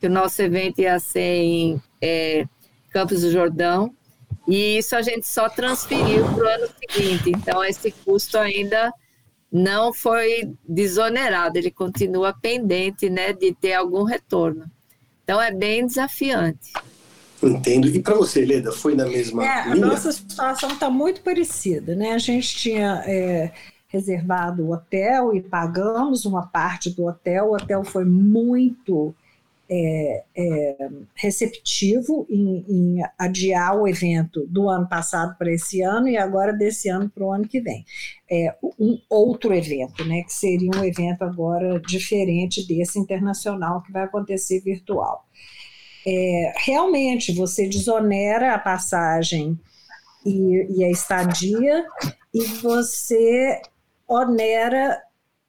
que 0.00 0.06
o 0.06 0.10
nosso 0.10 0.42
evento 0.42 0.80
ia 0.80 0.98
ser 0.98 1.20
em 1.20 1.82
é, 2.00 2.44
Campos 2.90 3.20
do 3.20 3.30
Jordão, 3.30 3.94
e 4.48 4.78
isso 4.78 4.96
a 4.96 5.02
gente 5.02 5.26
só 5.28 5.48
transferiu 5.48 6.24
para 6.34 6.44
o 6.44 6.48
ano 6.48 6.68
seguinte. 6.78 7.30
Então, 7.30 7.62
esse 7.64 7.92
custo 7.92 8.36
ainda 8.36 8.92
não 9.52 9.92
foi 9.92 10.52
desonerado, 10.68 11.56
ele 11.56 11.70
continua 11.70 12.32
pendente 12.32 13.08
né, 13.08 13.32
de 13.32 13.54
ter 13.54 13.74
algum 13.74 14.02
retorno. 14.02 14.64
Então, 15.22 15.40
é 15.40 15.52
bem 15.52 15.86
desafiante. 15.86 16.72
Entendo. 17.42 17.88
E 17.88 18.02
para 18.02 18.14
você, 18.14 18.44
Leda, 18.44 18.72
foi 18.72 18.94
na 18.94 19.06
mesma 19.06 19.44
é, 19.44 19.62
linha? 19.72 19.86
A 19.86 19.88
nossa 19.88 20.12
situação 20.12 20.72
está 20.72 20.90
muito 20.90 21.20
parecida. 21.22 21.94
Né? 21.94 22.12
A 22.12 22.18
gente 22.18 22.56
tinha 22.56 23.02
é, 23.06 23.52
reservado 23.90 24.64
o 24.64 24.72
hotel 24.72 25.34
e 25.34 25.42
pagamos 25.42 26.24
uma 26.24 26.46
parte 26.46 26.90
do 26.90 27.06
hotel. 27.06 27.50
O 27.50 27.54
hotel 27.54 27.84
foi 27.84 28.04
muito 28.04 29.14
é, 29.68 30.24
é, 30.36 30.88
receptivo 31.14 32.26
em, 32.28 32.64
em, 32.68 33.02
adiar 33.18 33.76
o 33.76 33.86
evento 33.86 34.44
do 34.48 34.68
ano 34.68 34.88
passado 34.88 35.36
para 35.36 35.52
esse 35.52 35.80
ano 35.80 36.08
e 36.08 36.16
agora 36.16 36.52
desse 36.52 36.88
ano 36.88 37.08
para 37.08 37.24
o 37.24 37.32
ano 37.32 37.46
que 37.46 37.60
vem. 37.60 37.84
É, 38.28 38.54
um 38.78 39.00
outro 39.08 39.52
evento, 39.52 40.04
né, 40.04 40.22
que 40.22 40.32
seria 40.32 40.70
um 40.74 40.84
evento 40.84 41.22
agora 41.22 41.80
diferente 41.80 42.66
desse 42.66 42.98
internacional 42.98 43.82
que 43.82 43.92
vai 43.92 44.04
acontecer 44.04 44.60
virtual. 44.60 45.24
É, 46.06 46.52
realmente, 46.58 47.32
você 47.32 47.68
desonera 47.68 48.54
a 48.54 48.58
passagem 48.58 49.58
e, 50.24 50.78
e 50.78 50.84
a 50.84 50.90
estadia 50.90 51.84
e 52.32 52.44
você 52.60 53.60
onera 54.10 55.00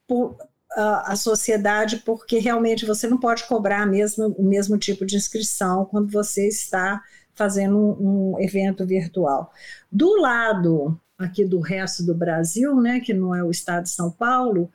por, 0.08 0.38
a, 0.74 1.13
a 1.13 1.15
sociedade, 1.15 1.98
porque 1.98 2.38
realmente 2.39 2.86
você 2.86 3.08
não 3.08 3.18
pode 3.18 3.46
cobrar 3.46 3.86
mesmo, 3.86 4.27
o 4.38 4.44
mesmo 4.44 4.77
tipo 4.77 5.06
de 5.06 5.15
inscrição 5.15 5.86
quando 5.86 6.12
você 6.12 6.48
está 6.48 7.01
fazendo 7.34 7.77
um, 7.77 8.34
um 8.34 8.39
evento 8.39 8.86
virtual. 8.86 9.51
Do 9.91 10.22
lado 10.22 11.00
aqui 11.18 11.46
do 11.46 11.60
resto 11.60 12.03
do 12.03 12.15
Brasil, 12.15 12.75
né, 12.80 13.00
que 13.00 13.13
não 13.13 13.34
é 13.34 13.44
o 13.44 13.51
estado 13.51 13.84
de 13.84 13.89
São 13.89 14.12
Paulo, 14.12 14.72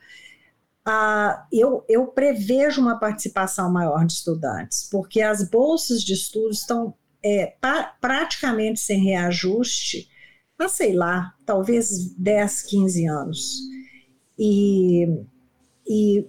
ah, 0.85 1.45
eu, 1.51 1.83
eu, 1.89 2.07
prevejo 2.07 2.81
uma 2.81 2.97
participação 2.97 3.69
maior 3.69 4.05
de 4.05 4.13
estudantes, 4.13 4.87
porque 4.89 5.21
as 5.21 5.47
bolsas 5.49 6.01
de 6.01 6.13
estudos 6.13 6.59
estão 6.61 6.93
é, 7.21 7.55
pa, 7.59 7.95
praticamente 7.99 8.79
sem 8.79 9.03
reajuste 9.03 10.09
há, 10.57 10.67
sei 10.67 10.93
lá, 10.93 11.33
talvez 11.45 12.13
10, 12.15 12.61
15 12.63 13.07
anos. 13.07 13.59
E 14.37 15.07
e 15.87 16.25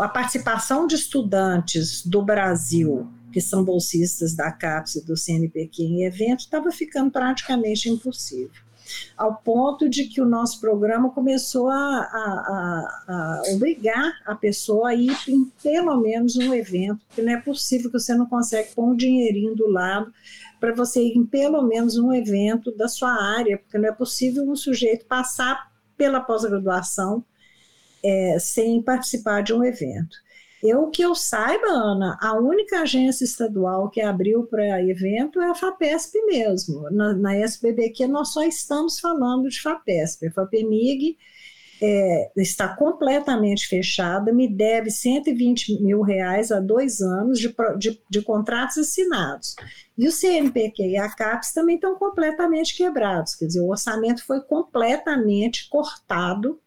a 0.00 0.08
participação 0.08 0.86
de 0.86 0.96
estudantes 0.96 2.04
do 2.04 2.20
Brasil, 2.20 3.06
que 3.32 3.40
são 3.40 3.62
bolsistas 3.62 4.34
da 4.34 4.50
CAPES 4.50 4.96
e 4.96 5.06
do 5.06 5.16
CNPq 5.16 5.84
em 5.84 6.04
eventos, 6.04 6.46
estava 6.46 6.72
ficando 6.72 7.10
praticamente 7.10 7.88
impossível. 7.88 8.50
Ao 9.16 9.36
ponto 9.36 9.88
de 9.88 10.04
que 10.04 10.20
o 10.20 10.24
nosso 10.24 10.60
programa 10.60 11.10
começou 11.10 11.68
a, 11.68 11.76
a, 11.76 12.08
a, 13.06 13.06
a 13.08 13.42
obrigar 13.52 14.18
a 14.26 14.34
pessoa 14.34 14.88
a 14.88 14.94
ir 14.94 15.16
em 15.28 15.44
pelo 15.62 16.00
menos 16.00 16.36
um 16.36 16.54
evento, 16.54 17.00
porque 17.06 17.22
não 17.22 17.32
é 17.32 17.40
possível 17.40 17.90
que 17.90 18.00
você 18.00 18.14
não 18.14 18.26
consegue 18.26 18.74
pôr 18.74 18.84
um 18.84 18.96
dinheirinho 18.96 19.54
do 19.54 19.70
lado 19.70 20.12
para 20.60 20.74
você 20.74 21.02
ir 21.02 21.16
em 21.16 21.26
pelo 21.26 21.62
menos 21.62 21.96
um 21.96 22.12
evento 22.12 22.70
da 22.76 22.88
sua 22.88 23.12
área, 23.12 23.58
porque 23.58 23.78
não 23.78 23.88
é 23.88 23.92
possível 23.92 24.44
um 24.44 24.56
sujeito 24.56 25.06
passar 25.06 25.70
pela 25.96 26.20
pós-graduação 26.20 27.24
é, 28.02 28.38
sem 28.38 28.82
participar 28.82 29.42
de 29.42 29.52
um 29.52 29.64
evento. 29.64 30.16
Eu 30.62 30.90
que 30.90 31.02
eu 31.02 31.14
saiba, 31.14 31.68
Ana, 31.68 32.18
a 32.20 32.34
única 32.34 32.80
agência 32.80 33.24
estadual 33.24 33.88
que 33.88 34.00
abriu 34.00 34.44
para 34.44 34.82
evento 34.82 35.40
é 35.40 35.50
a 35.50 35.54
FAPESP 35.54 36.20
mesmo. 36.26 36.90
Na, 36.90 37.14
na 37.14 37.36
SBBQ 37.36 38.08
nós 38.08 38.32
só 38.32 38.42
estamos 38.42 38.98
falando 38.98 39.48
de 39.48 39.60
FAPESP. 39.60 40.30
FAPEMIG 40.30 41.16
é, 41.80 42.30
está 42.36 42.68
completamente 42.68 43.66
fechada, 43.66 44.32
me 44.32 44.48
deve 44.48 44.90
120 44.90 45.82
mil 45.82 46.02
reais 46.02 46.50
há 46.50 46.60
dois 46.60 47.00
anos 47.00 47.38
de, 47.38 47.54
de, 47.78 48.00
de 48.08 48.22
contratos 48.22 48.78
assinados. 48.78 49.54
E 49.96 50.06
o 50.06 50.12
CNPq 50.12 50.82
e 50.82 50.96
a 50.96 51.08
CAPES 51.08 51.52
também 51.52 51.74
estão 51.76 51.96
completamente 51.96 52.76
quebrados, 52.76 53.34
quer 53.34 53.46
dizer, 53.46 53.60
o 53.60 53.70
orçamento 53.70 54.24
foi 54.24 54.40
completamente 54.40 55.68
cortado 55.68 56.60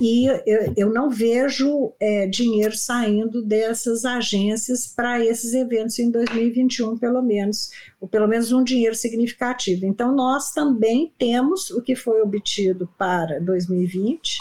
e 0.00 0.26
eu, 0.26 0.74
eu 0.76 0.92
não 0.92 1.08
vejo 1.08 1.92
é, 1.98 2.26
dinheiro 2.26 2.76
saindo 2.76 3.42
dessas 3.42 4.04
agências 4.04 4.86
para 4.86 5.24
esses 5.24 5.54
eventos 5.54 5.98
em 5.98 6.10
2021, 6.10 6.98
pelo 6.98 7.22
menos, 7.22 7.70
ou 8.00 8.06
pelo 8.06 8.26
menos 8.26 8.52
um 8.52 8.62
dinheiro 8.62 8.94
significativo. 8.94 9.86
Então, 9.86 10.14
nós 10.14 10.52
também 10.52 11.12
temos 11.18 11.70
o 11.70 11.80
que 11.80 11.96
foi 11.96 12.20
obtido 12.20 12.88
para 12.98 13.40
2020 13.40 14.38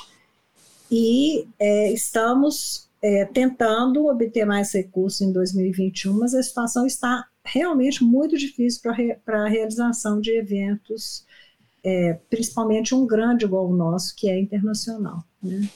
e 0.91 1.48
é, 1.58 1.91
estamos 1.91 2.89
é, 3.02 3.26
tentando 3.26 4.08
obter 4.08 4.46
mais 4.46 4.74
recursos 4.74 5.22
em 5.22 5.32
2021, 5.32 6.13
mas 6.13 6.34
a 6.34 6.44
situação 6.44 6.86
está 6.86 7.28
realmente 7.44 8.04
muito 8.04 8.38
difícil 8.38 8.82
para 9.24 9.44
a 9.44 9.48
realização 9.48 10.20
de 10.20 10.32
eventos 10.32 11.26
é, 11.86 12.18
principalmente 12.32 12.96
um 12.96 13.06
grande 13.06 13.46
igual 13.46 13.70
o 13.70 13.76
nosso, 13.76 14.15
que 14.15 14.28
é 14.28 14.39
internacional. 14.39 15.24
Né? 15.45 15.69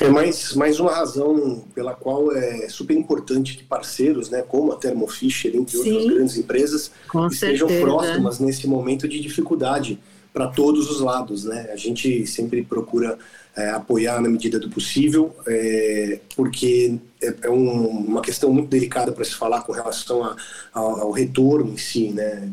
É 0.00 0.08
mais, 0.08 0.54
mais 0.54 0.80
uma 0.80 0.92
razão 0.92 1.64
pela 1.74 1.94
qual 1.94 2.32
é 2.32 2.68
super 2.68 2.96
importante 2.96 3.56
que 3.56 3.64
parceiros, 3.64 4.30
né, 4.30 4.42
como 4.42 4.72
a 4.72 4.76
Thermo 4.76 5.06
Fisher, 5.06 5.54
entre 5.54 5.76
Sim, 5.76 5.92
outras 5.92 6.14
grandes 6.14 6.36
empresas, 6.38 6.90
estejam 7.30 7.68
certeza. 7.68 7.90
próximas 7.90 8.38
nesse 8.38 8.66
momento 8.66 9.06
de 9.06 9.20
dificuldade 9.20 9.98
para 10.32 10.48
todos 10.48 10.90
os 10.90 11.00
lados. 11.00 11.44
Né? 11.44 11.68
A 11.72 11.76
gente 11.76 12.26
sempre 12.26 12.62
procura 12.62 13.18
é, 13.54 13.70
apoiar 13.70 14.20
na 14.20 14.28
medida 14.28 14.58
do 14.58 14.70
possível, 14.70 15.34
é, 15.46 16.20
porque 16.34 16.98
é, 17.22 17.34
é 17.42 17.50
um, 17.50 17.88
uma 17.88 18.20
questão 18.20 18.52
muito 18.52 18.68
delicada 18.68 19.12
para 19.12 19.24
se 19.24 19.34
falar 19.34 19.62
com 19.62 19.72
relação 19.72 20.24
a, 20.24 20.36
ao, 20.72 21.00
ao, 21.02 21.10
retorno 21.10 21.72
em 21.72 21.76
si. 21.76 22.08
Né? 22.08 22.52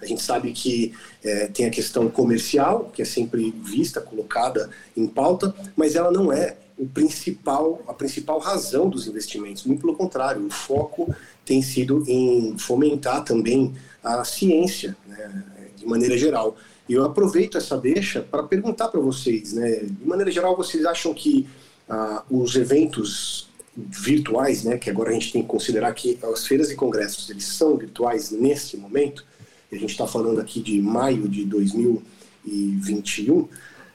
a 0.00 0.06
gente 0.06 0.22
sabe 0.22 0.52
que 0.52 0.92
é, 1.24 1.48
tem 1.48 1.66
a 1.66 1.70
questão 1.70 2.08
comercial, 2.08 2.90
que 2.94 3.02
é 3.02 3.04
sempre 3.04 3.54
vista, 3.62 4.00
colocada 4.00 4.70
em 4.96 5.06
pauta, 5.06 5.54
mas 5.76 5.96
ela 5.96 6.10
não 6.10 6.32
é 6.32 6.56
o 6.78 6.86
principal, 6.86 7.82
a 7.88 7.92
principal 7.92 8.38
razão 8.38 8.88
dos 8.88 9.06
investimentos. 9.06 9.64
Muito 9.64 9.80
pelo 9.80 9.96
contrário, 9.96 10.46
o 10.46 10.50
foco 10.50 11.14
tem 11.44 11.62
sido 11.62 12.04
em 12.06 12.56
fomentar 12.58 13.24
também 13.24 13.74
a 14.04 14.24
ciência, 14.24 14.96
né, 15.06 15.42
de 15.76 15.86
maneira 15.86 16.16
geral. 16.16 16.56
E 16.88 16.92
eu 16.92 17.04
aproveito 17.04 17.58
essa 17.58 17.76
deixa 17.76 18.20
para 18.20 18.42
perguntar 18.42 18.88
para 18.88 19.00
vocês, 19.00 19.52
né? 19.52 19.80
De 19.84 20.06
maneira 20.06 20.30
geral, 20.30 20.56
vocês 20.56 20.84
acham 20.84 21.12
que 21.12 21.48
ah, 21.88 22.22
os 22.30 22.54
eventos 22.54 23.48
virtuais, 23.76 24.64
né, 24.64 24.78
que 24.78 24.88
agora 24.88 25.10
a 25.10 25.12
gente 25.12 25.32
tem 25.32 25.42
que 25.42 25.48
considerar 25.48 25.92
que 25.92 26.18
as 26.32 26.46
feiras 26.46 26.70
e 26.70 26.74
congressos 26.74 27.28
eles 27.28 27.44
são 27.44 27.76
virtuais 27.76 28.30
neste 28.30 28.76
momento, 28.76 29.24
a 29.70 29.76
gente 29.76 29.90
está 29.90 30.06
falando 30.06 30.40
aqui 30.40 30.60
de 30.60 30.80
maio 30.80 31.28
de 31.28 31.44
2021, 31.44 33.48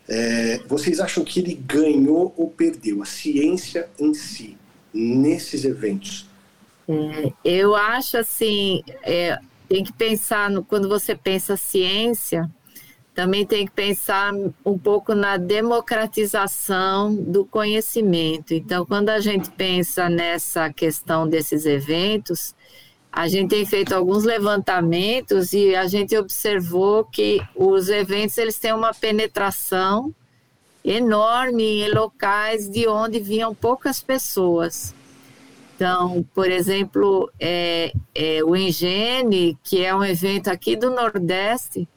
é, 0.07 0.59
vocês 0.67 0.99
acham 0.99 1.23
que 1.23 1.39
ele 1.39 1.55
ganhou 1.55 2.33
ou 2.37 2.49
perdeu 2.49 3.01
a 3.01 3.05
ciência 3.05 3.89
em 3.97 4.13
si 4.13 4.57
nesses 4.93 5.63
eventos? 5.63 6.27
É, 6.87 7.31
eu 7.43 7.75
acho 7.75 8.17
assim, 8.17 8.83
é, 9.03 9.39
tem 9.69 9.83
que 9.83 9.93
pensar 9.93 10.49
no, 10.49 10.63
quando 10.63 10.89
você 10.89 11.15
pensa 11.15 11.55
ciência, 11.55 12.49
também 13.21 13.45
tem 13.45 13.67
que 13.67 13.71
pensar 13.71 14.33
um 14.65 14.79
pouco 14.79 15.13
na 15.13 15.37
democratização 15.37 17.13
do 17.13 17.45
conhecimento. 17.45 18.51
Então, 18.51 18.83
quando 18.83 19.09
a 19.09 19.19
gente 19.19 19.51
pensa 19.51 20.09
nessa 20.09 20.73
questão 20.73 21.29
desses 21.29 21.67
eventos, 21.67 22.55
a 23.11 23.27
gente 23.27 23.51
tem 23.51 23.63
feito 23.63 23.93
alguns 23.93 24.23
levantamentos 24.23 25.53
e 25.53 25.75
a 25.75 25.85
gente 25.85 26.17
observou 26.17 27.03
que 27.03 27.39
os 27.55 27.89
eventos 27.89 28.39
eles 28.39 28.57
têm 28.57 28.73
uma 28.73 28.91
penetração 28.91 30.11
enorme 30.83 31.83
em 31.83 31.93
locais 31.93 32.67
de 32.67 32.87
onde 32.87 33.19
vinham 33.19 33.53
poucas 33.53 34.01
pessoas. 34.01 34.95
Então, 35.75 36.25
por 36.33 36.49
exemplo, 36.49 37.31
é, 37.39 37.93
é, 38.15 38.43
o 38.43 38.55
Engene, 38.55 39.55
que 39.63 39.85
é 39.85 39.95
um 39.95 40.03
evento 40.03 40.47
aqui 40.47 40.75
do 40.75 40.89
Nordeste, 40.89 41.87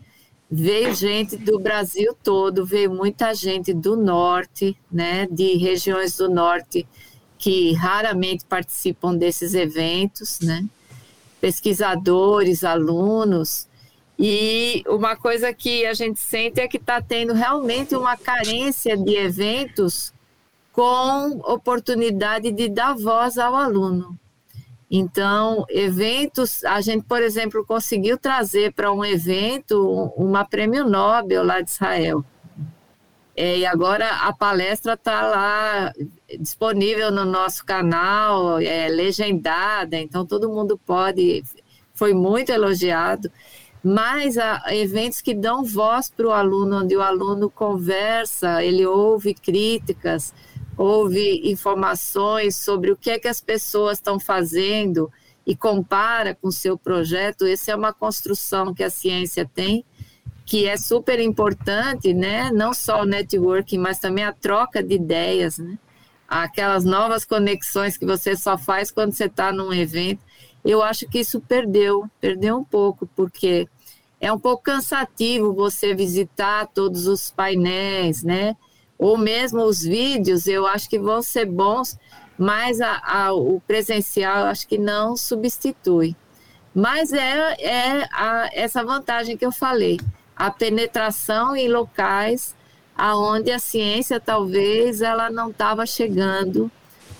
veio 0.56 0.94
gente 0.94 1.36
do 1.36 1.58
Brasil 1.58 2.16
todo, 2.22 2.64
veio 2.64 2.88
muita 2.88 3.34
gente 3.34 3.74
do 3.74 3.96
norte, 3.96 4.76
né, 4.90 5.26
de 5.28 5.56
regiões 5.56 6.16
do 6.16 6.30
norte 6.30 6.86
que 7.36 7.72
raramente 7.72 8.44
participam 8.44 9.16
desses 9.16 9.52
eventos, 9.52 10.38
né? 10.40 10.64
Pesquisadores, 11.40 12.62
alunos. 12.62 13.66
E 14.16 14.84
uma 14.86 15.16
coisa 15.16 15.52
que 15.52 15.84
a 15.84 15.92
gente 15.92 16.20
sente 16.20 16.60
é 16.60 16.68
que 16.68 16.76
está 16.76 17.02
tendo 17.02 17.32
realmente 17.32 17.96
uma 17.96 18.16
carência 18.16 18.96
de 18.96 19.16
eventos 19.16 20.14
com 20.72 21.40
oportunidade 21.52 22.52
de 22.52 22.68
dar 22.68 22.94
voz 22.94 23.38
ao 23.38 23.56
aluno. 23.56 24.16
Então, 24.90 25.64
eventos, 25.68 26.64
a 26.64 26.80
gente, 26.80 27.04
por 27.04 27.22
exemplo, 27.22 27.64
conseguiu 27.64 28.18
trazer 28.18 28.72
para 28.72 28.92
um 28.92 29.04
evento 29.04 30.12
uma 30.16 30.44
prêmio 30.44 30.88
Nobel 30.88 31.44
lá 31.44 31.60
de 31.60 31.70
Israel. 31.70 32.24
É, 33.36 33.58
e 33.58 33.66
agora 33.66 34.08
a 34.08 34.32
palestra 34.32 34.92
está 34.92 35.22
lá 35.22 35.92
disponível 36.38 37.10
no 37.10 37.24
nosso 37.24 37.64
canal, 37.64 38.60
é 38.60 38.88
legendada, 38.88 39.96
então 39.96 40.24
todo 40.24 40.48
mundo 40.48 40.78
pode. 40.78 41.42
Foi 41.92 42.12
muito 42.14 42.50
elogiado. 42.50 43.30
Mas 43.82 44.38
há 44.38 44.62
eventos 44.74 45.20
que 45.20 45.34
dão 45.34 45.62
voz 45.62 46.08
para 46.08 46.26
o 46.26 46.32
aluno, 46.32 46.82
onde 46.82 46.96
o 46.96 47.02
aluno 47.02 47.50
conversa, 47.50 48.64
ele 48.64 48.86
ouve 48.86 49.34
críticas, 49.34 50.32
ouve 50.76 51.50
informações 51.50 52.56
sobre 52.56 52.90
o 52.90 52.96
que 52.96 53.10
é 53.10 53.18
que 53.18 53.28
as 53.28 53.40
pessoas 53.40 53.98
estão 53.98 54.18
fazendo 54.18 55.10
e 55.46 55.54
compara 55.54 56.34
com 56.34 56.48
o 56.48 56.52
seu 56.52 56.76
projeto, 56.78 57.46
essa 57.46 57.72
é 57.72 57.76
uma 57.76 57.92
construção 57.92 58.72
que 58.72 58.82
a 58.82 58.90
ciência 58.90 59.48
tem, 59.54 59.84
que 60.46 60.66
é 60.66 60.76
super 60.76 61.20
importante, 61.20 62.12
né? 62.12 62.50
Não 62.50 62.72
só 62.72 63.02
o 63.02 63.06
networking, 63.06 63.78
mas 63.78 63.98
também 63.98 64.24
a 64.24 64.32
troca 64.32 64.82
de 64.82 64.94
ideias, 64.94 65.58
né? 65.58 65.78
Aquelas 66.26 66.84
novas 66.84 67.24
conexões 67.24 67.96
que 67.96 68.06
você 68.06 68.36
só 68.36 68.56
faz 68.56 68.90
quando 68.90 69.12
você 69.12 69.24
está 69.24 69.52
num 69.52 69.72
evento. 69.72 70.22
Eu 70.64 70.82
acho 70.82 71.06
que 71.06 71.18
isso 71.18 71.40
perdeu, 71.40 72.08
perdeu 72.20 72.56
um 72.56 72.64
pouco, 72.64 73.06
porque 73.14 73.68
é 74.20 74.32
um 74.32 74.38
pouco 74.38 74.62
cansativo 74.62 75.52
você 75.52 75.94
visitar 75.94 76.66
todos 76.68 77.06
os 77.06 77.30
painéis, 77.30 78.22
né? 78.22 78.56
Ou 79.04 79.18
mesmo 79.18 79.62
os 79.64 79.82
vídeos, 79.82 80.46
eu 80.46 80.66
acho 80.66 80.88
que 80.88 80.98
vão 80.98 81.20
ser 81.20 81.44
bons, 81.44 81.98
mas 82.38 82.80
a, 82.80 83.02
a, 83.04 83.34
o 83.34 83.60
presencial 83.66 84.46
acho 84.46 84.66
que 84.66 84.78
não 84.78 85.14
substitui. 85.14 86.16
Mas 86.74 87.12
é, 87.12 87.54
é 87.60 88.08
a, 88.10 88.48
essa 88.54 88.82
vantagem 88.82 89.36
que 89.36 89.44
eu 89.44 89.52
falei, 89.52 90.00
a 90.34 90.50
penetração 90.50 91.54
em 91.54 91.68
locais 91.68 92.54
aonde 92.96 93.50
a 93.50 93.58
ciência 93.58 94.18
talvez 94.18 95.02
ela 95.02 95.28
não 95.28 95.50
estava 95.50 95.84
chegando, 95.84 96.70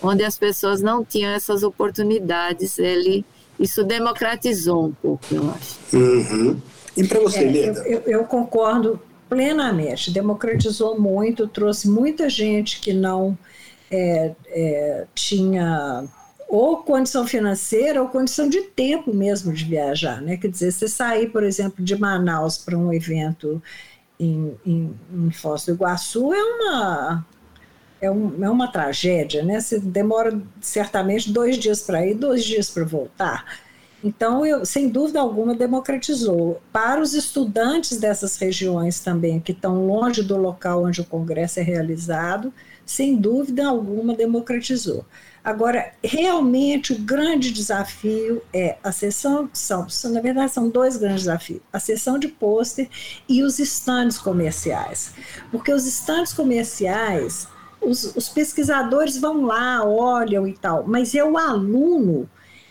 onde 0.03 0.25
as 0.25 0.39
pessoas 0.39 0.81
não 0.81 1.05
tinham 1.05 1.33
essas 1.33 1.63
oportunidades. 1.63 2.79
Ele 2.79 3.27
isso 3.61 3.85
democratizou 3.85 4.87
um 4.87 4.93
pouco, 4.93 5.27
eu 5.31 5.51
acho. 5.51 5.97
Uhum. 5.99 6.59
E 6.97 7.07
para 7.07 7.21
você, 7.21 7.45
é, 7.45 7.51
Leda? 7.51 7.81
Eu, 7.81 8.01
eu, 8.01 8.21
eu 8.21 8.25
concordo 8.25 8.99
plenamente, 9.29 10.11
democratizou 10.11 10.99
muito, 11.01 11.47
trouxe 11.47 11.89
muita 11.89 12.29
gente 12.29 12.81
que 12.81 12.93
não 12.93 13.37
é, 13.91 14.33
é, 14.47 15.07
tinha 15.15 16.05
ou 16.49 16.79
condição 16.79 17.27
financeira 17.27 18.01
ou 18.01 18.09
condição 18.09 18.49
de 18.49 18.63
tempo 18.63 19.13
mesmo 19.13 19.53
de 19.53 19.65
viajar, 19.65 20.21
né? 20.21 20.37
Quer 20.37 20.49
dizer, 20.49 20.73
você 20.73 20.87
sair, 20.87 21.31
por 21.31 21.43
exemplo, 21.43 21.85
de 21.85 21.99
Manaus 21.99 22.59
para 22.59 22.79
um 22.79 22.93
evento 22.93 23.63
em, 24.21 24.55
em, 24.65 24.95
em 25.13 25.31
Foz 25.31 25.67
do 25.67 25.73
Iguaçu 25.73 26.33
é 26.33 26.45
uma 26.45 27.27
é, 28.01 28.11
um, 28.11 28.45
é 28.45 28.51
uma 28.51 28.69
tragédia, 28.69 29.43
né? 29.43 29.61
Você 29.61 29.81
demora 29.81 30.41
certamente 30.61 31.33
dois 31.33 31.59
dias 31.59 31.83
para 31.83 32.07
ir, 32.07 32.15
dois 32.15 32.45
dias 32.45 32.71
para 32.71 32.85
voltar. 32.85 33.64
Então, 34.05 34.45
eu, 34.45 34.67
sem 34.67 34.91
dúvida 34.91 35.19
alguma, 35.19 35.55
democratizou. 35.55 36.61
Para 36.71 37.01
os 37.01 37.15
estudantes 37.15 37.97
dessas 37.97 38.37
regiões 38.37 39.01
também, 39.01 39.41
que 39.41 39.53
estão 39.53 39.87
longe 39.87 40.23
do 40.23 40.37
local 40.37 40.85
onde 40.85 41.01
o 41.01 41.07
congresso 41.07 41.59
é 41.59 41.63
realizado, 41.63 42.53
sem 42.85 43.17
dúvida 43.17 43.67
alguma, 43.67 44.15
democratizou. 44.15 45.07
Agora, 45.43 45.91
realmente, 46.05 46.93
o 46.93 46.99
grande 46.99 47.51
desafio 47.51 48.43
é 48.53 48.77
a 48.85 48.93
sessão, 48.93 49.49
são, 49.55 49.87
na 50.11 50.21
verdade, 50.21 50.53
são 50.53 50.69
dois 50.69 50.99
grandes 50.99 51.23
desafios: 51.25 51.63
a 51.73 51.81
sessão 51.81 52.19
de 52.19 52.29
pôster 52.29 52.91
e 53.27 53.43
os 53.43 53.59
estandes 53.59 54.19
comerciais. 54.19 55.15
Porque 55.51 55.73
os 55.73 55.87
estandes 55.87 56.35
comerciais, 56.35 57.49
os, 57.81 58.15
os 58.15 58.29
pesquisadores 58.29 59.17
vão 59.17 59.47
lá, 59.47 59.83
olham 59.83 60.47
e 60.47 60.53
tal, 60.53 60.85
mas 60.87 61.15
é 61.15 61.25
o 61.25 61.39
aluno 61.39 62.29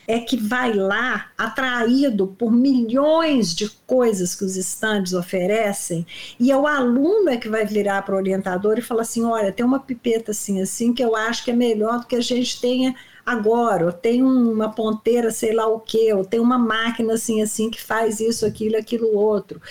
é 0.08 0.20
que 0.20 0.38
vai 0.38 0.74
lá 0.74 1.32
atraído 1.38 2.28
por 2.28 2.52
milhões 2.52 3.54
de 3.54 3.70
coisas 3.88 4.36
que 4.36 4.44
os 4.44 4.58
estandes 4.58 5.13
oferecem, 5.13 6.06
e 6.39 6.52
é 6.52 6.58
o 6.58 6.68
aluno 6.68 7.30
é 7.30 7.38
que 7.38 7.50
vai 7.50 7.66
virar 7.66 8.02
para 8.02 8.16
o 8.16 8.18
orientador 8.18 8.78
e 8.78 8.82
falar 8.82 9.04
assim: 9.04 9.24
olha, 9.24 9.52
tem 9.52 9.66
uma 9.66 9.80
pipeta 9.80 10.32
assim, 10.32 10.62
assim, 10.62 10.94
que 10.94 11.04
eu 11.04 11.16
acho 11.16 11.44
que 11.44 11.52
é 11.52 11.56
melhor 11.56 12.00
do 12.00 12.08
que 12.08 12.16
a 12.16 12.22
gente 12.22 12.60
tenha 12.60 12.96
agora, 13.26 13.86
ou 13.86 13.92
tem 13.92 14.22
uma 14.22 14.70
ponteira, 14.70 15.32
sei 15.32 15.54
lá 15.54 15.68
o 15.68 15.80
quê, 15.80 16.13
ou 16.13 16.26
tem 16.26 16.39
uma 16.39 16.58
máquina 16.58 17.13
assim, 17.13 17.42
assim, 17.42 17.70
que 17.70 17.82
faz 17.82 18.20
isso, 18.20 18.46
aquilo, 18.46 18.78
aquilo 18.78 19.16
outro. 19.16 19.62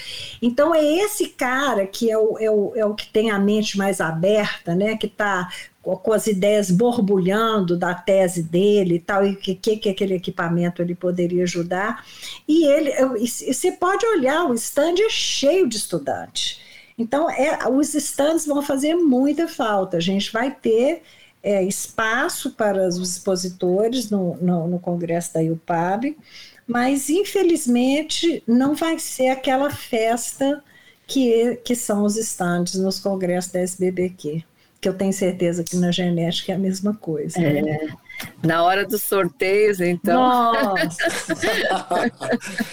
Então 0.40 0.74
é 0.74 0.82
esse 0.82 1.28
cara 1.28 1.86
que 1.86 2.10
é 2.10 2.16
o, 2.16 2.38
é 2.38 2.50
o, 2.50 2.72
é 2.74 2.86
o 2.86 2.94
que 2.94 3.08
tem 3.12 3.30
a 3.30 3.38
mente 3.38 3.76
mais 3.76 4.00
aberta, 4.00 4.74
né? 4.74 4.96
Que 4.96 5.06
está 5.06 5.50
com 5.82 6.12
as 6.12 6.28
ideias 6.28 6.70
borbulhando 6.70 7.76
da 7.76 7.92
tese 7.92 8.42
dele 8.42 8.94
e 8.94 9.00
tal, 9.00 9.26
e 9.26 9.32
o 9.32 9.36
que, 9.36 9.54
que, 9.54 9.76
que 9.76 9.88
aquele 9.88 10.14
equipamento 10.14 10.80
ele 10.80 10.94
poderia 10.94 11.42
ajudar. 11.42 12.06
E 12.46 12.64
ele, 12.64 12.92
você 13.18 13.72
pode 13.72 14.06
olhar, 14.06 14.44
o 14.48 14.54
stand 14.54 14.94
é 15.00 15.10
cheio 15.10 15.68
de 15.68 15.76
estudantes. 15.76 16.60
Então, 16.96 17.28
é, 17.28 17.68
os 17.68 17.94
stands 17.94 18.46
vão 18.46 18.62
fazer 18.62 18.94
muita 18.94 19.48
falta. 19.48 19.96
A 19.96 20.00
gente 20.00 20.32
vai 20.32 20.54
ter 20.54 21.02
é, 21.42 21.64
espaço 21.64 22.52
para 22.52 22.86
os 22.86 22.98
expositores 22.98 24.08
no, 24.08 24.36
no, 24.36 24.68
no 24.68 24.78
Congresso 24.78 25.34
da 25.34 25.42
IUPAB, 25.42 26.16
mas, 26.64 27.10
infelizmente, 27.10 28.40
não 28.46 28.74
vai 28.76 29.00
ser 29.00 29.30
aquela 29.30 29.68
festa 29.68 30.62
que, 31.08 31.56
que 31.64 31.74
são 31.74 32.04
os 32.04 32.16
stands 32.16 32.76
nos 32.76 33.00
congressos 33.00 33.50
da 33.50 33.60
SBBQ 33.60 34.44
que 34.82 34.88
eu 34.88 34.94
tenho 34.94 35.12
certeza 35.12 35.62
que 35.62 35.76
na 35.76 35.92
genética 35.92 36.50
é 36.50 36.56
a 36.56 36.58
mesma 36.58 36.92
coisa. 36.92 37.38
É. 37.38 37.62
Né? 37.62 37.96
Na 38.42 38.64
hora 38.64 38.84
dos 38.84 39.00
sorteios, 39.04 39.80
então. 39.80 40.20
Nossa! 40.20 41.36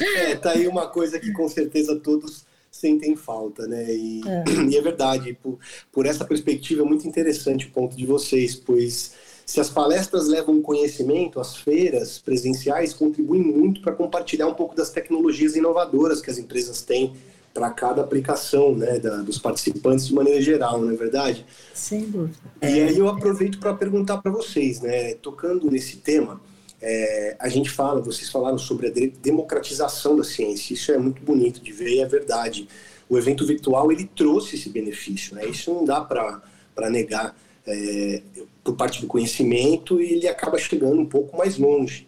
é, 0.18 0.36
tá 0.36 0.52
aí 0.54 0.68
uma 0.68 0.88
coisa 0.88 1.20
que 1.20 1.32
com 1.32 1.48
certeza 1.48 1.96
todos 1.98 2.46
sentem 2.72 3.16
falta, 3.16 3.68
né? 3.68 3.94
E 3.94 4.22
é, 4.26 4.44
e 4.72 4.76
é 4.76 4.82
verdade, 4.82 5.38
por, 5.40 5.60
por 5.92 6.08
essa 6.08 6.26
perspectiva 6.26 6.82
é 6.82 6.86
muito 6.86 7.08
interessante 7.08 7.68
o 7.68 7.72
ponto 7.72 7.96
de 7.96 8.08
vocês, 8.08 8.56
pois 8.56 9.14
se 9.46 9.60
as 9.60 9.70
palestras 9.70 10.28
levam 10.28 10.64
conhecimento, 10.64 11.40
as 11.40 11.58
feiras 11.58 12.18
presenciais 12.18 12.92
contribuem 12.92 13.44
muito 13.44 13.82
para 13.82 13.94
compartilhar 13.94 14.48
um 14.48 14.56
pouco 14.56 14.76
das 14.76 14.90
tecnologias 14.90 15.56
inovadoras 15.56 16.22
que 16.22 16.32
as 16.32 16.40
empresas 16.40 16.82
têm 16.82 17.14
para 17.60 17.72
cada 17.72 18.02
aplicação 18.02 18.74
né, 18.74 19.00
da, 19.00 19.18
dos 19.18 19.38
participantes 19.38 20.08
de 20.08 20.14
maneira 20.14 20.42
geral, 20.42 20.80
não 20.80 20.94
é 20.94 20.96
verdade? 20.96 21.46
Sem 21.74 22.10
dúvida. 22.10 22.38
E 22.62 22.66
aí 22.66 22.98
eu 22.98 23.10
aproveito 23.10 23.60
para 23.60 23.74
perguntar 23.74 24.20
para 24.20 24.32
vocês, 24.32 24.80
né, 24.80 25.16
tocando 25.16 25.70
nesse 25.70 25.98
tema, 25.98 26.40
é, 26.82 27.36
a 27.38 27.50
gente 27.50 27.70
fala, 27.70 28.00
vocês 28.00 28.30
falaram 28.30 28.58
sobre 28.58 28.88
a 28.88 28.92
democratização 29.22 30.16
da 30.16 30.24
ciência, 30.24 30.74
isso 30.74 30.90
é 30.94 30.98
muito 30.98 31.22
bonito 31.22 31.60
de 31.60 31.74
ver 31.74 31.96
e 31.96 32.00
é 32.00 32.06
verdade. 32.06 32.66
O 33.10 33.18
evento 33.18 33.46
virtual 33.46 33.92
ele 33.92 34.10
trouxe 34.16 34.56
esse 34.56 34.70
benefício, 34.70 35.36
né? 35.36 35.46
isso 35.46 35.74
não 35.74 35.84
dá 35.84 36.00
para 36.00 36.90
negar 36.90 37.36
é, 37.68 38.22
por 38.64 38.78
parte 38.78 39.02
do 39.02 39.08
conhecimento 39.08 40.00
e 40.00 40.14
ele 40.14 40.30
acaba 40.30 40.58
chegando 40.58 41.02
um 41.02 41.06
pouco 41.06 41.38
mais 41.38 41.58
longe. 41.58 42.08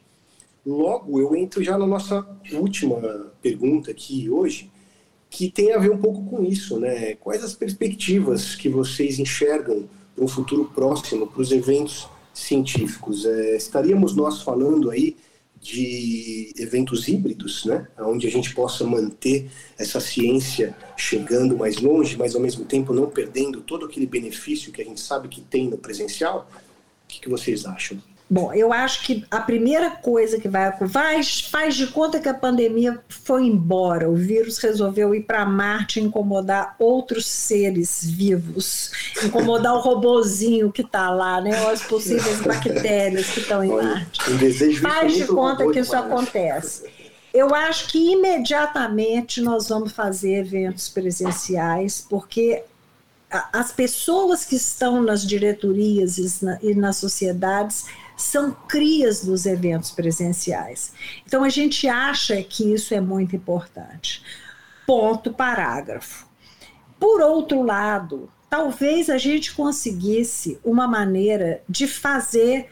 Logo, 0.66 1.20
eu 1.20 1.36
entro 1.36 1.62
já 1.62 1.78
na 1.78 1.86
nossa 1.86 2.26
última 2.54 2.96
pergunta 3.42 3.92
aqui 3.92 4.30
hoje, 4.30 4.72
que 5.32 5.50
tem 5.50 5.72
a 5.74 5.80
ver 5.80 5.90
um 5.90 5.98
pouco 5.98 6.26
com 6.26 6.44
isso, 6.44 6.78
né? 6.78 7.16
Quais 7.16 7.42
as 7.42 7.54
perspectivas 7.54 8.54
que 8.54 8.68
vocês 8.68 9.18
enxergam 9.18 9.90
para 10.14 10.26
um 10.26 10.28
futuro 10.28 10.66
próximo 10.66 11.26
para 11.26 11.42
os 11.42 11.54
eventos 11.54 12.06
científicos? 12.34 13.26
É, 13.26 13.56
estaríamos 13.56 14.14
nós 14.14 14.42
falando 14.42 14.92
aí 14.92 15.16
de 15.60 16.54
eventos 16.58 17.08
híbridos, 17.08 17.64
né? 17.64 17.88
Onde 18.00 18.28
a 18.28 18.30
gente 18.30 18.54
possa 18.54 18.84
manter 18.84 19.50
essa 19.78 20.02
ciência 20.02 20.76
chegando 20.98 21.58
mais 21.58 21.78
longe, 21.78 22.18
mas 22.18 22.36
ao 22.36 22.42
mesmo 22.42 22.66
tempo 22.66 22.94
não 22.94 23.10
perdendo 23.10 23.62
todo 23.62 23.86
aquele 23.86 24.06
benefício 24.06 24.72
que 24.72 24.82
a 24.82 24.86
gente 24.86 25.00
sabe 25.00 25.30
que 25.30 25.40
tem 25.40 25.70
no 25.70 25.78
presencial? 25.78 26.50
O 27.06 27.08
que, 27.08 27.22
que 27.22 27.30
vocês 27.30 27.66
acham? 27.66 27.98
Bom, 28.34 28.54
eu 28.54 28.72
acho 28.72 29.04
que 29.04 29.26
a 29.30 29.42
primeira 29.42 29.90
coisa 29.90 30.40
que 30.40 30.48
vai 30.48 30.72
faz, 30.88 31.42
faz 31.42 31.76
de 31.76 31.88
conta 31.88 32.18
que 32.18 32.30
a 32.30 32.34
pandemia 32.34 32.98
foi 33.10 33.44
embora, 33.44 34.10
o 34.10 34.16
vírus 34.16 34.58
resolveu 34.58 35.14
ir 35.14 35.24
para 35.24 35.46
Marte 35.46 36.00
e 36.00 36.04
incomodar 36.04 36.78
outros 36.80 37.26
seres 37.26 38.02
vivos, 38.06 38.90
incomodar 39.22 39.74
o 39.74 39.82
robozinho 39.82 40.72
que 40.72 40.82
está 40.82 41.10
lá, 41.10 41.42
né? 41.42 41.62
Ou 41.64 41.72
as 41.72 41.84
possíveis 41.84 42.40
bactérias 42.48 43.32
que 43.32 43.42
estão 43.42 43.62
em 43.66 43.68
Marte. 43.68 44.22
Faz 44.80 45.14
de 45.14 45.28
conta 45.28 45.70
que 45.70 45.80
isso 45.80 45.98
acontece. 45.98 46.90
Eu 47.34 47.54
acho 47.54 47.90
que 47.90 48.14
imediatamente 48.14 49.42
nós 49.42 49.68
vamos 49.68 49.92
fazer 49.92 50.36
eventos 50.36 50.88
presenciais, 50.88 52.06
porque 52.10 52.64
as 53.52 53.74
pessoas 53.74 54.46
que 54.46 54.56
estão 54.56 55.02
nas 55.02 55.26
diretorias 55.26 56.18
e 56.62 56.74
nas 56.76 56.96
sociedades 56.96 57.86
são 58.22 58.52
crias 58.52 59.24
dos 59.24 59.46
eventos 59.46 59.92
presenciais. 59.92 60.94
Então 61.26 61.44
a 61.44 61.50
gente 61.50 61.88
acha 61.88 62.42
que 62.44 62.74
isso 62.74 62.94
é 62.94 63.02
muito 63.02 63.36
importante. 63.36 64.24
Ponto 64.86 65.34
parágrafo. 65.34 66.28
Por 67.00 67.22
outro 67.22 67.62
lado, 67.64 68.30
talvez 68.50 69.10
a 69.10 69.18
gente 69.18 69.54
conseguisse 69.54 70.60
uma 70.64 70.88
maneira 70.88 71.62
de 71.68 71.88
fazer 71.88 72.70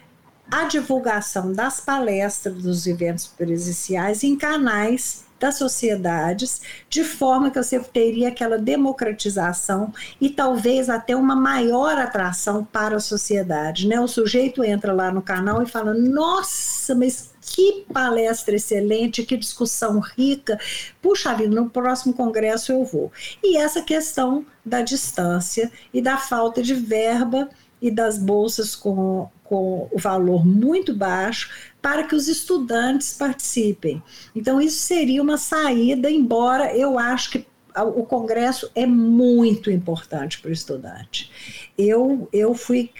a 0.52 0.66
divulgação 0.66 1.54
das 1.54 1.80
palestras 1.80 2.56
dos 2.56 2.88
eventos 2.88 3.28
presenciais 3.28 4.24
em 4.24 4.36
canais 4.36 5.29
das 5.40 5.58
sociedades, 5.58 6.62
de 6.90 7.04
forma 7.04 7.50
que 7.50 7.62
você 7.62 7.80
teria 7.80 8.28
aquela 8.30 8.58
democratização 8.58 9.94
e 10.20 10.30
talvez 10.30 10.90
até 10.90 11.16
uma 11.16 11.36
maior 11.36 11.98
atração 11.98 12.66
para 12.66 12.98
a 12.98 13.00
sociedade. 13.00 13.88
Né? 13.88 14.00
O 14.00 14.08
sujeito 14.08 14.64
entra 14.64 14.94
lá 14.94 15.12
no 15.12 15.22
canal 15.22 15.64
e 15.64 15.68
fala: 15.68 15.94
Nossa, 15.94 16.94
mas 16.94 17.32
que 17.42 17.86
palestra 17.92 18.56
excelente, 18.56 19.24
que 19.24 19.36
discussão 19.36 20.00
rica. 20.00 20.60
Puxa 21.02 21.34
vida, 21.34 21.56
no 21.56 21.70
próximo 21.70 22.14
congresso 22.14 22.72
eu 22.72 22.84
vou. 22.84 23.12
E 23.44 23.58
essa 23.58 23.82
questão 23.82 24.46
da 24.64 24.82
distância 24.82 25.72
e 25.94 26.02
da 26.02 26.18
falta 26.18 26.62
de 26.62 26.76
verba 26.76 27.50
e 27.82 27.90
das 27.90 28.18
bolsas 28.18 28.76
com, 28.76 29.30
com 29.44 29.88
o 29.92 29.98
valor 29.98 30.46
muito 30.46 30.94
baixo 30.94 31.69
para 31.82 32.04
que 32.04 32.16
os 32.16 32.28
estudantes 32.28 33.14
participem. 33.14 34.02
Então, 34.36 34.62
isso 34.62 34.80
seria 34.80 35.22
uma 35.22 35.38
saída, 35.38 36.10
embora 36.10 36.76
eu 36.76 37.00
acho 37.00 37.32
que 37.32 37.46
o 37.76 38.04
Congresso 38.04 38.70
é 38.76 38.86
muito 38.86 39.72
importante 39.72 40.42
para 40.42 40.50
o 40.50 40.54
estudante. 40.54 41.32
Eu, 41.78 42.28
eu 42.34 42.54
fui 42.54 42.92